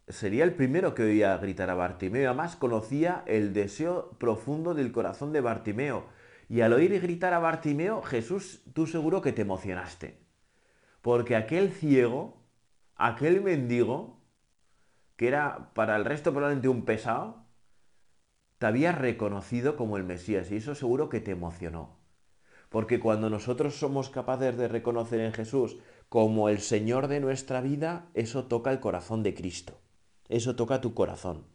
sería 0.07 0.43
el 0.43 0.53
primero 0.53 0.93
que 0.93 1.01
oía 1.01 1.35
gritar 1.37 1.71
a 1.71 1.73
Bartimeo. 1.73 2.29
Además, 2.29 2.55
conocía 2.55 3.23
el 3.25 3.53
deseo 3.53 4.11
profundo 4.19 4.75
del 4.75 4.91
corazón 4.91 5.33
de 5.33 5.41
Bartimeo. 5.41 6.05
Y 6.47 6.61
al 6.61 6.73
oír 6.73 7.01
gritar 7.01 7.33
a 7.33 7.39
Bartimeo, 7.39 8.03
Jesús, 8.03 8.61
tú 8.75 8.85
seguro 8.85 9.23
que 9.23 9.33
te 9.33 9.41
emocionaste. 9.41 10.20
Porque 11.01 11.35
aquel 11.35 11.71
ciego, 11.71 12.37
aquel 12.95 13.41
mendigo, 13.41 14.21
que 15.15 15.27
era 15.27 15.73
para 15.73 15.95
el 15.95 16.05
resto 16.05 16.31
probablemente 16.31 16.67
un 16.67 16.85
pesado, 16.85 17.45
te 18.57 18.67
había 18.67 18.91
reconocido 18.91 19.75
como 19.75 19.97
el 19.97 20.03
Mesías 20.03 20.51
y 20.51 20.57
eso 20.57 20.75
seguro 20.75 21.09
que 21.09 21.19
te 21.19 21.31
emocionó. 21.31 21.97
Porque 22.69 22.99
cuando 22.99 23.29
nosotros 23.29 23.75
somos 23.75 24.09
capaces 24.09 24.55
de 24.55 24.67
reconocer 24.67 25.19
en 25.19 25.33
Jesús 25.33 25.77
como 26.09 26.47
el 26.47 26.59
Señor 26.59 27.07
de 27.07 27.19
nuestra 27.19 27.61
vida, 27.61 28.09
eso 28.13 28.45
toca 28.45 28.71
el 28.71 28.79
corazón 28.79 29.23
de 29.23 29.33
Cristo. 29.33 29.79
Eso 30.29 30.55
toca 30.55 30.79
tu 30.79 30.93
corazón. 30.93 31.45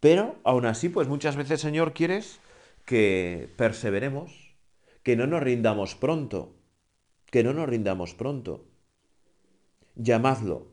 Pero 0.00 0.36
aún 0.44 0.64
así, 0.64 0.88
pues 0.88 1.08
muchas 1.08 1.36
veces, 1.36 1.60
Señor, 1.60 1.92
quieres 1.92 2.40
que 2.84 3.52
perseveremos, 3.56 4.54
que 5.02 5.16
no 5.16 5.26
nos 5.26 5.42
rindamos 5.42 5.94
pronto, 5.94 6.57
que 7.30 7.44
no 7.44 7.52
nos 7.52 7.68
rindamos 7.68 8.14
pronto. 8.14 8.64
Llamadlo. 9.96 10.68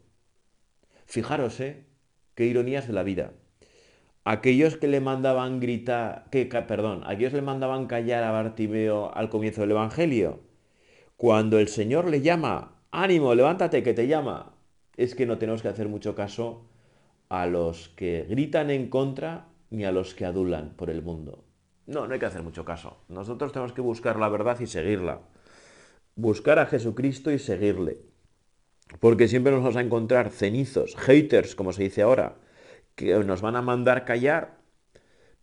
Fijaros, 1.05 1.59
¿eh? 1.59 1.85
Qué 2.35 2.45
ironías 2.45 2.87
de 2.87 2.93
la 2.93 3.03
vida. 3.03 3.33
Aquellos 4.23 4.77
que 4.77 4.87
le 4.87 5.01
mandaban 5.01 5.59
gritar, 5.59 6.25
que, 6.31 6.45
perdón, 6.45 7.03
aquellos 7.05 7.33
le 7.33 7.41
mandaban 7.41 7.85
callar 7.85 8.23
a 8.23 8.31
Bartimeo 8.31 9.13
al 9.13 9.29
comienzo 9.29 9.61
del 9.61 9.71
Evangelio, 9.71 10.39
cuando 11.15 11.59
el 11.59 11.67
Señor 11.67 12.09
le 12.09 12.21
llama, 12.21 12.81
ánimo, 12.91 13.35
levántate, 13.35 13.83
que 13.83 13.93
te 13.93 14.07
llama, 14.07 14.53
es 14.97 15.13
que 15.13 15.25
no 15.25 15.37
tenemos 15.37 15.61
que 15.61 15.67
hacer 15.67 15.87
mucho 15.87 16.15
caso 16.15 16.65
a 17.29 17.45
los 17.45 17.89
que 17.89 18.25
gritan 18.27 18.71
en 18.71 18.89
contra 18.89 19.47
ni 19.69 19.85
a 19.85 19.91
los 19.91 20.15
que 20.15 20.25
adulan 20.25 20.71
por 20.75 20.89
el 20.89 21.03
mundo. 21.03 21.43
No, 21.85 22.07
no 22.07 22.13
hay 22.13 22.19
que 22.19 22.25
hacer 22.25 22.41
mucho 22.41 22.65
caso. 22.65 22.97
Nosotros 23.09 23.51
tenemos 23.51 23.73
que 23.73 23.81
buscar 23.81 24.17
la 24.17 24.29
verdad 24.29 24.59
y 24.59 24.65
seguirla 24.65 25.21
buscar 26.15 26.59
a 26.59 26.65
Jesucristo 26.65 27.31
y 27.31 27.39
seguirle. 27.39 27.99
Porque 28.99 29.27
siempre 29.27 29.51
nos 29.51 29.61
vamos 29.61 29.75
a 29.75 29.81
encontrar 29.81 30.29
cenizos, 30.31 30.95
haters, 30.95 31.55
como 31.55 31.73
se 31.73 31.83
dice 31.83 32.01
ahora, 32.01 32.37
que 32.95 33.17
nos 33.23 33.41
van 33.41 33.55
a 33.55 33.61
mandar 33.61 34.05
callar, 34.05 34.57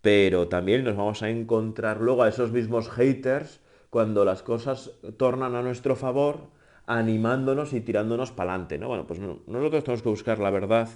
pero 0.01 0.49
también 0.49 0.85
nos 0.85 0.97
vamos 0.97 1.23
a 1.23 1.31
encontrar 1.31 2.01
luego 2.01 2.23
a 2.23 2.29
esos 2.29 2.53
mismos 2.53 2.89
haters 2.89 3.61
cuando 3.91 4.25
las 4.25 4.43
cosas 4.43 4.93
tornan 5.19 5.55
a 5.55 5.63
nuestro 5.63 5.97
favor, 5.97 6.51
animándonos 6.87 7.73
y 7.73 7.81
tirándonos 7.81 8.33
para 8.33 8.53
adelante. 8.53 8.79
¿no? 8.79 8.89
Bueno, 8.89 9.07
pues 9.07 9.21
nosotros 9.21 9.85
tenemos 9.85 10.03
que 10.03 10.09
buscar 10.09 10.39
la 10.39 10.51
verdad 10.51 10.89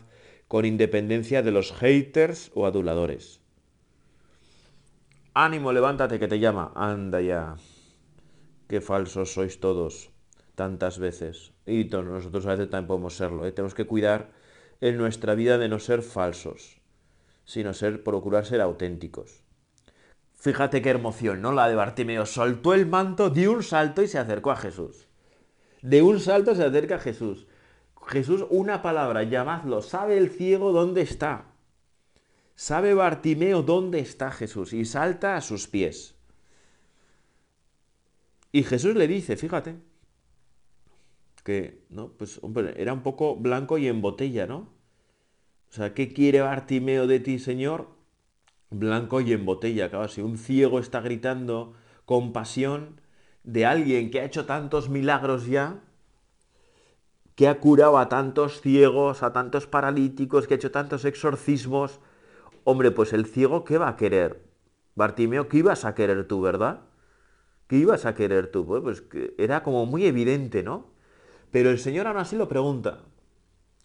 con 0.49 0.65
independencia 0.65 1.43
de 1.43 1.51
los 1.51 1.73
haters 1.73 2.51
o 2.55 2.67
aduladores. 2.67 3.41
Ánimo, 5.35 5.73
levántate 5.73 6.19
que 6.19 6.29
te 6.29 6.39
llama. 6.39 6.73
Anda 6.75 7.21
ya 7.21 7.57
qué 8.69 8.81
falsos 8.81 9.33
sois 9.33 9.61
todos 9.61 10.11
tantas 10.55 10.99
veces. 10.99 11.53
Y 11.67 11.85
nosotros 11.85 12.47
a 12.47 12.51
veces 12.51 12.71
también 12.71 12.89
podemos 12.89 13.17
serlo. 13.17 13.47
¿eh? 13.47 13.53
Tenemos 13.53 13.75
que 13.75 13.87
cuidar 13.87 14.31
en 14.81 14.97
nuestra 14.97 15.35
vida 15.35 15.59
de 15.59 15.69
no 15.69 15.79
ser 15.79 16.03
falsos, 16.03 16.81
sino 17.45 17.73
ser, 17.75 18.03
procurar 18.03 18.45
ser 18.47 18.61
auténticos. 18.61 19.43
Fíjate 20.35 20.83
qué 20.83 20.91
emoción, 20.91 21.41
¿no? 21.41 21.53
La 21.53 21.69
de 21.69 21.75
Bartimeo. 21.75 22.27
Soltó 22.27 22.75
el 22.75 22.87
manto, 22.87 23.31
dio 23.31 23.53
un 23.53 23.63
salto 23.63 24.03
y 24.03 24.09
se 24.09 24.19
acercó 24.19 24.51
a 24.51 24.57
Jesús. 24.57 25.09
De 25.83 26.03
un 26.03 26.21
salto 26.21 26.55
se 26.55 26.65
acerca 26.65 26.97
a 26.97 27.01
Jesús. 27.01 27.47
Jesús, 28.07 28.45
una 28.51 28.83
palabra, 28.83 29.25
llamadlo. 29.25 29.83
Sabe 29.83 30.19
el 30.19 30.31
ciego 30.31 30.73
dónde 30.73 31.03
está. 31.03 31.47
Sabe 32.55 32.95
Bartimeo 32.95 33.63
dónde 33.63 33.99
está 33.99 34.31
Jesús 34.31 34.73
y 34.73 34.85
salta 34.85 35.37
a 35.37 35.41
sus 35.41 35.69
pies. 35.69 36.16
Y 38.57 38.63
Jesús 38.63 38.95
le 38.95 39.07
dice, 39.07 39.37
fíjate, 39.37 39.77
que, 41.45 41.85
¿no? 41.91 42.09
Pues, 42.09 42.41
era 42.79 42.95
un 42.95 43.03
poco 43.03 43.37
blanco 43.37 43.77
y 43.77 43.87
en 43.87 44.01
botella, 44.01 44.47
¿no? 44.47 44.71
O 45.69 45.73
sea, 45.73 45.93
¿qué 45.93 46.15
quiere 46.15 46.41
Bartimeo 46.41 47.07
de 47.07 47.21
ti, 47.21 47.39
Señor? 47.39 47.89
Blanco 48.71 49.21
y 49.21 49.35
en 49.35 49.45
botella, 49.45 49.91
claro, 49.91 50.09
si 50.09 50.23
un 50.23 50.39
ciego 50.39 50.79
está 50.79 51.03
gritando 51.03 51.75
con 52.07 52.33
pasión 52.33 53.03
de 53.45 53.67
alguien 53.67 54.11
que 54.11 54.21
ha 54.21 54.25
hecho 54.25 54.47
tantos 54.47 54.89
milagros 54.89 55.47
ya, 55.47 55.83
que 57.35 57.49
ha 57.49 57.61
curado 57.61 57.99
a 57.99 58.09
tantos 58.09 58.63
ciegos, 58.63 59.23
a 59.23 59.35
tantos 59.35 59.67
paralíticos, 59.67 60.47
que 60.47 60.55
ha 60.55 60.57
hecho 60.57 60.71
tantos 60.71 61.05
exorcismos, 61.05 62.01
hombre, 62.65 62.91
pues 62.91 63.13
el 63.13 63.27
ciego, 63.27 63.65
¿qué 63.65 63.77
va 63.77 63.89
a 63.91 63.97
querer? 63.97 64.49
Bartimeo, 64.95 65.47
¿qué 65.47 65.59
ibas 65.59 65.85
a 65.85 65.95
querer 65.95 66.27
tú, 66.27 66.41
verdad? 66.41 66.87
¿Qué 67.67 67.77
ibas 67.77 68.07
a 68.07 68.15
querer 68.15 68.51
tú? 68.51 68.67
Pues, 68.67 69.05
era 69.39 69.63
como 69.63 69.87
muy 69.87 70.07
evidente, 70.07 70.63
¿no? 70.63 70.87
Pero 71.51 71.71
el 71.71 71.79
Señor 71.79 72.07
aún 72.07 72.19
así 72.19 72.37
lo 72.37 72.49
pregunta. 72.49 73.05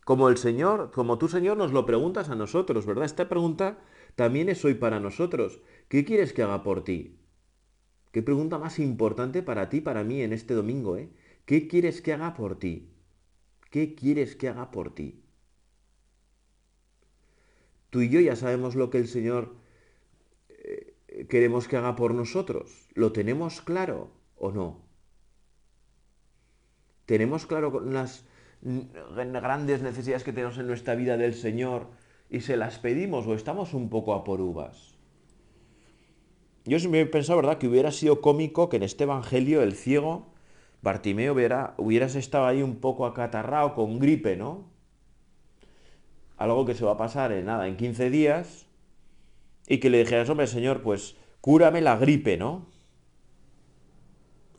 Como 0.06 0.30
el 0.30 0.38
Señor, 0.38 0.91
como 0.91 1.17
tú, 1.17 1.28
Señor, 1.28 1.58
nos 1.58 1.72
lo 1.72 1.86
preguntas 1.86 2.30
a 2.30 2.36
nosotros, 2.36 2.86
¿verdad? 2.86 3.06
Esta 3.06 3.30
pregunta 3.30 3.80
también 4.15 4.50
es 4.50 4.63
hoy 4.65 4.74
para 4.76 5.00
nosotros. 5.00 5.62
¿Qué 5.88 6.06
quieres 6.06 6.34
que 6.34 6.44
haga 6.44 6.63
por 6.63 6.84
ti? 6.84 7.20
Qué 8.12 8.22
pregunta 8.22 8.58
más 8.58 8.80
importante 8.80 9.41
para 9.41 9.70
ti, 9.70 9.80
para 9.82 10.04
mí 10.04 10.22
en 10.22 10.34
este 10.34 10.54
domingo, 10.54 10.98
¿eh? 10.98 11.10
¿Qué 11.46 11.67
quieres 11.67 12.02
que 12.02 12.13
haga 12.13 12.34
por 12.34 12.60
ti? 12.60 12.89
¿Qué 13.70 13.96
quieres 13.96 14.36
que 14.36 14.50
haga 14.50 14.70
por 14.70 14.94
ti? 14.94 15.24
Tú 17.89 18.02
y 18.02 18.10
yo 18.10 18.20
ya 18.20 18.36
sabemos 18.36 18.76
lo 18.76 18.89
que 18.89 18.98
el 18.98 19.08
Señor 19.08 19.56
queremos 21.30 21.67
que 21.67 21.78
haga 21.78 21.95
por 21.95 22.13
nosotros. 22.13 22.88
¿Lo 22.93 23.12
tenemos 23.12 23.62
claro 23.62 24.12
o 24.36 24.52
no? 24.52 24.82
¿Tenemos 27.06 27.45
claro 27.45 27.82
las 27.82 28.26
grandes 28.62 29.82
necesidades 29.82 30.24
que 30.24 30.34
tenemos 30.34 30.58
en 30.58 30.67
nuestra 30.67 30.95
vida 30.95 31.17
del 31.17 31.34
Señor 31.34 31.88
y 32.30 32.41
se 32.41 32.58
las 32.58 32.80
pedimos 32.80 33.28
o 33.28 33.34
estamos 33.34 33.74
un 33.74 33.89
poco 33.89 34.13
a 34.13 34.24
por 34.24 34.39
uvas? 34.39 34.95
Yo 36.63 36.80
siempre 36.80 37.02
he 37.02 37.06
pensado, 37.06 37.38
¿verdad?, 37.38 37.58
que 37.58 37.67
hubiera 37.67 37.91
sido 37.91 38.21
cómico 38.21 38.69
que 38.69 38.78
en 38.78 38.84
este 38.84 39.04
Evangelio 39.04 39.63
el 39.63 39.74
ciego 39.74 40.32
Bartimeo 40.82 41.34
hubiera, 41.34 41.74
hubieras 41.78 42.15
estado 42.15 42.45
ahí 42.45 42.62
un 42.62 42.78
poco 42.78 43.06
acatarrado 43.06 43.76
con 43.76 44.00
gripe, 44.00 44.36
¿no? 44.36 44.69
Algo 46.38 46.65
que 46.65 46.74
se 46.74 46.86
va 46.86 46.93
a 46.93 46.97
pasar 46.97 47.32
en 47.32 47.45
nada, 47.45 47.67
en 47.67 47.78
15 47.78 48.10
días, 48.10 48.65
y 49.71 49.79
que 49.79 49.89
le 49.89 49.99
dijeras, 49.99 50.29
hombre, 50.29 50.47
señor, 50.47 50.81
pues 50.81 51.15
cúrame 51.39 51.79
la 51.79 51.95
gripe, 51.95 52.36
¿no? 52.36 52.67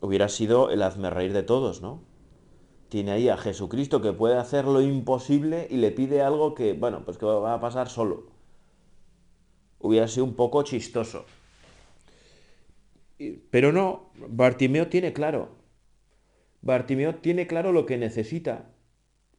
Hubiera 0.01 0.27
sido 0.27 0.71
el 0.71 0.81
hazme 0.81 1.11
reír 1.11 1.33
de 1.33 1.43
todos, 1.43 1.83
¿no? 1.83 2.03
Tiene 2.89 3.11
ahí 3.11 3.29
a 3.29 3.37
Jesucristo 3.37 4.01
que 4.01 4.11
puede 4.11 4.37
hacer 4.37 4.65
lo 4.65 4.81
imposible 4.81 5.67
y 5.69 5.77
le 5.77 5.91
pide 5.91 6.23
algo 6.23 6.55
que, 6.55 6.73
bueno, 6.73 7.05
pues 7.05 7.19
que 7.19 7.27
va 7.27 7.53
a 7.53 7.59
pasar 7.59 7.89
solo. 7.89 8.25
Hubiera 9.77 10.07
sido 10.07 10.25
un 10.25 10.33
poco 10.33 10.63
chistoso. 10.63 11.25
Pero 13.51 13.71
no, 13.71 14.09
Bartimeo 14.15 14.87
tiene 14.87 15.13
claro, 15.13 15.49
Bartimeo 16.63 17.17
tiene 17.17 17.45
claro 17.45 17.71
lo 17.71 17.85
que 17.85 17.99
necesita 17.99 18.73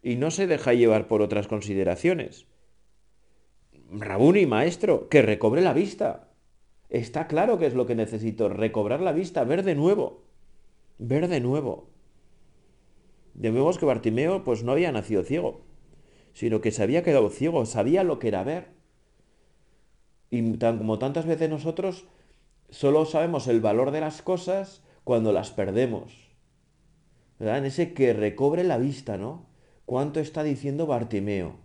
y 0.05 0.15
no 0.15 0.31
se 0.31 0.47
deja 0.47 0.73
llevar 0.73 1.09
por 1.09 1.21
otras 1.21 1.49
consideraciones. 1.49 2.47
Rabuni, 3.99 4.47
maestro, 4.47 5.09
que 5.09 5.23
recobre 5.23 5.61
la 5.61 5.73
vista. 5.73 6.29
Está 6.89 7.27
claro 7.27 7.59
que 7.59 7.67
es 7.67 7.75
lo 7.75 7.87
que 7.87 7.95
necesito, 7.95 8.49
recobrar 8.49 9.01
la 9.01 9.13
vista, 9.13 9.45
ver 9.45 9.63
de 9.63 9.75
nuevo. 9.75 10.25
Ver 10.99 11.29
de 11.29 11.41
nuevo. 11.41 11.89
Debemos 13.35 13.79
que 13.79 13.87
Bartimeo 13.87 14.45
pues 14.45 14.63
no 14.63 14.73
había 14.73 14.93
nacido 14.93 15.23
ciego, 15.23 15.63
sino 16.33 16.61
que 16.61 16.71
se 16.71 16.83
había 16.83 17.03
quedado 17.03 17.31
ciego, 17.31 17.67
sabía 17.67 18.05
lo 18.05 18.19
que 18.19 18.29
era 18.29 18.45
ver. 18.45 18.69
Y 20.31 20.57
tan, 20.57 20.79
como 20.79 20.99
tantas 20.99 21.27
veces 21.27 21.51
nosotros 21.51 22.07
solo 22.71 23.05
sabemos 23.07 23.47
el 23.49 23.61
valor 23.61 23.91
de 23.91 24.01
las 24.01 24.23
cosas 24.23 24.83
cuando 25.05 25.33
las 25.33 25.51
perdemos. 25.51 26.13
En 27.41 27.65
ese 27.65 27.93
que 27.93 28.13
recobre 28.13 28.65
la 28.65 28.79
vista, 28.79 29.17
¿no? 29.17 29.47
¿Cuánto 29.85 30.21
está 30.21 30.43
diciendo 30.43 30.87
Bartimeo? 30.87 31.64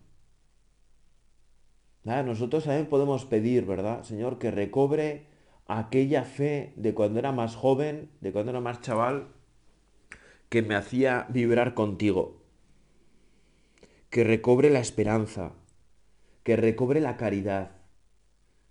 Nosotros 2.03 2.63
también 2.63 2.87
podemos 2.87 3.25
pedir, 3.25 3.65
¿verdad? 3.65 4.03
Señor, 4.03 4.39
que 4.39 4.51
recobre 4.51 5.27
aquella 5.67 6.23
fe 6.23 6.73
de 6.75 6.93
cuando 6.93 7.19
era 7.19 7.31
más 7.31 7.55
joven, 7.55 8.09
de 8.21 8.31
cuando 8.31 8.51
era 8.51 8.61
más 8.61 8.81
chaval, 8.81 9.27
que 10.49 10.61
me 10.61 10.75
hacía 10.75 11.27
vibrar 11.29 11.75
contigo. 11.75 12.41
Que 14.09 14.23
recobre 14.23 14.71
la 14.71 14.79
esperanza, 14.79 15.53
que 16.43 16.55
recobre 16.55 16.99
la 16.99 17.17
caridad, 17.17 17.71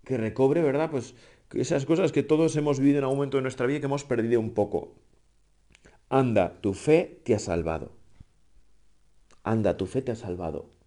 que 0.04 0.16
recobre, 0.16 0.62
¿verdad? 0.62 0.90
Pues 0.90 1.14
esas 1.54 1.86
cosas 1.86 2.10
que 2.10 2.24
todos 2.24 2.56
hemos 2.56 2.80
vivido 2.80 2.98
en 2.98 3.04
algún 3.04 3.18
momento 3.18 3.36
de 3.36 3.42
nuestra 3.42 3.66
vida 3.66 3.78
y 3.78 3.80
que 3.80 3.86
hemos 3.86 4.04
perdido 4.04 4.40
un 4.40 4.50
poco. 4.50 4.94
Anda, 6.08 6.60
tu 6.60 6.74
fe 6.74 7.20
te 7.24 7.34
ha 7.34 7.38
salvado. 7.38 7.92
Anda, 9.44 9.76
tu 9.76 9.86
fe 9.86 10.02
te 10.02 10.12
ha 10.12 10.16
salvado. 10.16 10.77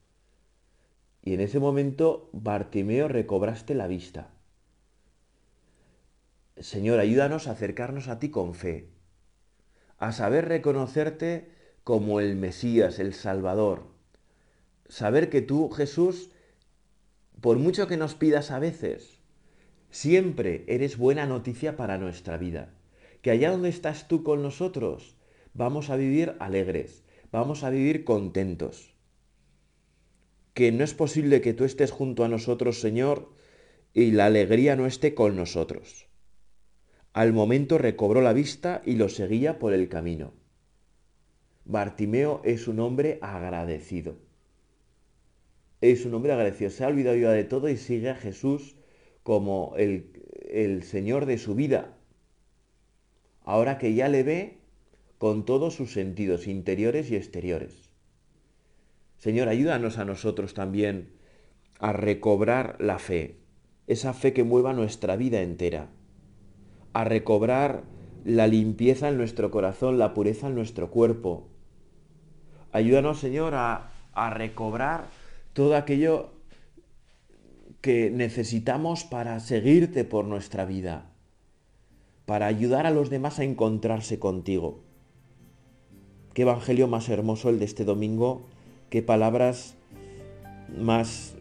Y 1.23 1.34
en 1.34 1.41
ese 1.41 1.60
momento, 1.60 2.29
Bartimeo, 2.34 3.07
recobraste 3.07 3.75
la 3.75 3.88
vista. 3.88 4.31
Señor, 6.57 6.99
ayúdanos 6.99 7.47
a 7.47 7.51
acercarnos 7.51 8.07
a 8.07 8.19
ti 8.19 8.29
con 8.29 8.53
fe, 8.53 8.89
a 9.97 10.12
saber 10.12 10.47
reconocerte 10.47 11.51
como 11.84 12.19
el 12.19 12.36
Mesías, 12.36 12.99
el 12.99 13.13
Salvador. 13.13 13.88
Saber 14.88 15.29
que 15.29 15.41
tú, 15.41 15.69
Jesús, 15.69 16.31
por 17.39 17.57
mucho 17.57 17.88
que 17.88 17.97
nos 17.97 18.15
pidas 18.15 18.51
a 18.51 18.60
veces, 18.60 19.19
siempre 19.89 20.65
eres 20.67 20.97
buena 20.97 21.25
noticia 21.25 21.77
para 21.77 21.97
nuestra 21.97 22.38
vida 22.38 22.73
que 23.21 23.31
allá 23.31 23.51
donde 23.51 23.69
estás 23.69 24.07
tú 24.07 24.23
con 24.23 24.41
nosotros, 24.41 25.15
vamos 25.53 25.89
a 25.89 25.95
vivir 25.95 26.36
alegres, 26.39 27.03
vamos 27.31 27.63
a 27.63 27.69
vivir 27.69 28.03
contentos. 28.03 28.90
Que 30.62 30.71
no 30.71 30.84
es 30.84 30.93
posible 30.93 31.41
que 31.41 31.56
tú 31.56 31.63
estés 31.63 31.89
junto 31.89 32.24
a 32.24 32.28
nosotros, 32.28 32.80
Señor, 32.80 33.34
y 33.95 34.12
la 34.12 34.28
alegría 34.28 34.76
no 34.76 34.86
esté 34.86 35.15
con 35.15 35.36
nosotros. 35.36 36.06
Al 37.13 37.34
momento 37.34 37.80
recobró 37.80 38.21
la 38.21 38.32
vista 38.32 38.84
y 38.86 38.93
lo 38.93 39.10
seguía 39.10 39.58
por 39.58 39.74
el 39.74 39.89
camino. 39.89 40.34
Bartimeo 41.65 42.43
es 42.45 42.67
un 42.67 42.80
hombre 42.80 43.17
agradecido. 43.24 44.19
Es 45.82 46.06
un 46.06 46.13
hombre 46.13 46.34
agradecido. 46.34 46.69
Se 46.69 46.84
ha 46.84 46.89
olvidado 46.89 47.17
ya 47.17 47.32
de 47.32 47.43
todo 47.43 47.67
y 47.67 47.76
sigue 47.76 48.12
a 48.12 48.15
Jesús 48.15 48.76
como 49.24 49.74
el, 49.78 50.12
el 50.47 50.84
Señor 50.84 51.26
de 51.26 51.39
su 51.39 51.56
vida, 51.56 51.97
ahora 53.43 53.80
que 53.80 53.95
ya 53.95 54.10
le 54.10 54.21
ve 54.21 54.58
con 55.17 55.43
todos 55.43 55.74
sus 55.74 55.91
sentidos 55.91 56.45
interiores 56.45 57.10
y 57.10 57.15
exteriores. 57.15 57.90
Señor, 59.21 59.49
ayúdanos 59.49 59.99
a 59.99 60.05
nosotros 60.05 60.55
también 60.55 61.12
a 61.77 61.93
recobrar 61.93 62.75
la 62.79 62.97
fe, 62.97 63.38
esa 63.86 64.13
fe 64.13 64.34
que 64.34 64.43
mueva 64.43 64.73
nuestra 64.73 65.15
vida 65.15 65.41
entera, 65.41 65.89
a 66.93 67.03
recobrar 67.03 67.84
la 68.25 68.47
limpieza 68.47 69.10
en 69.10 69.17
nuestro 69.17 69.51
corazón, 69.51 69.99
la 69.99 70.15
pureza 70.15 70.47
en 70.47 70.55
nuestro 70.55 70.89
cuerpo. 70.89 71.49
Ayúdanos, 72.71 73.19
Señor, 73.19 73.53
a, 73.53 73.91
a 74.13 74.31
recobrar 74.31 75.05
todo 75.53 75.75
aquello 75.75 76.31
que 77.81 78.10
necesitamos 78.10 79.03
para 79.03 79.39
seguirte 79.39 80.03
por 80.03 80.25
nuestra 80.25 80.65
vida 80.65 81.12
para 82.25 82.47
ayudar 82.47 82.86
a 82.86 82.91
los 82.91 83.10
demás 83.10 83.39
a 83.39 83.43
encontrarse 83.43 84.17
contigo. 84.17 84.79
Qué 86.34 86.43
evangelio 86.43 86.88
más 86.88 87.10
hermoso 87.10 87.49
el 87.49 87.60
de 87.60 87.65
este 87.65 87.84
domingo, 87.84 88.47
qué 88.91 89.01
palabras 89.01 89.75
más, 90.77 91.34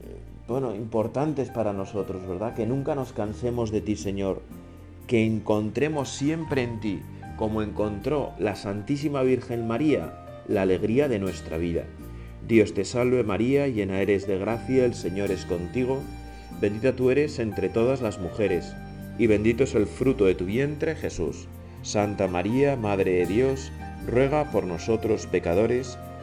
bueno, 0.48 0.74
importantes 0.74 1.50
para 1.50 1.72
nosotros, 1.72 2.26
¿verdad? 2.26 2.54
Que 2.54 2.64
nunca 2.64 2.94
nos 2.94 3.12
cansemos 3.12 3.70
de 3.72 3.80
ti, 3.80 3.96
Señor, 3.96 4.40
que 5.08 5.26
encontremos 5.26 6.08
siempre 6.08 6.62
en 6.62 6.80
ti, 6.80 7.00
como 7.36 7.62
encontró 7.62 8.32
la 8.38 8.54
Santísima 8.54 9.22
Virgen 9.22 9.66
María, 9.66 10.14
la 10.46 10.62
alegría 10.62 11.08
de 11.08 11.18
nuestra 11.18 11.58
vida. 11.58 11.84
Dios 12.46 12.72
te 12.72 12.84
salve 12.84 13.24
María, 13.24 13.66
llena 13.66 14.00
eres 14.00 14.26
de 14.28 14.38
gracia, 14.38 14.84
el 14.84 14.94
Señor 14.94 15.32
es 15.32 15.44
contigo, 15.44 15.98
bendita 16.60 16.94
tú 16.94 17.10
eres 17.10 17.40
entre 17.40 17.68
todas 17.68 18.00
las 18.00 18.18
mujeres 18.20 18.74
y 19.18 19.26
bendito 19.26 19.64
es 19.64 19.74
el 19.74 19.86
fruto 19.86 20.24
de 20.24 20.36
tu 20.36 20.44
vientre, 20.44 20.94
Jesús. 20.94 21.48
Santa 21.82 22.28
María, 22.28 22.76
Madre 22.76 23.12
de 23.12 23.26
Dios, 23.26 23.72
ruega 24.06 24.50
por 24.52 24.64
nosotros 24.64 25.26
pecadores, 25.26 25.98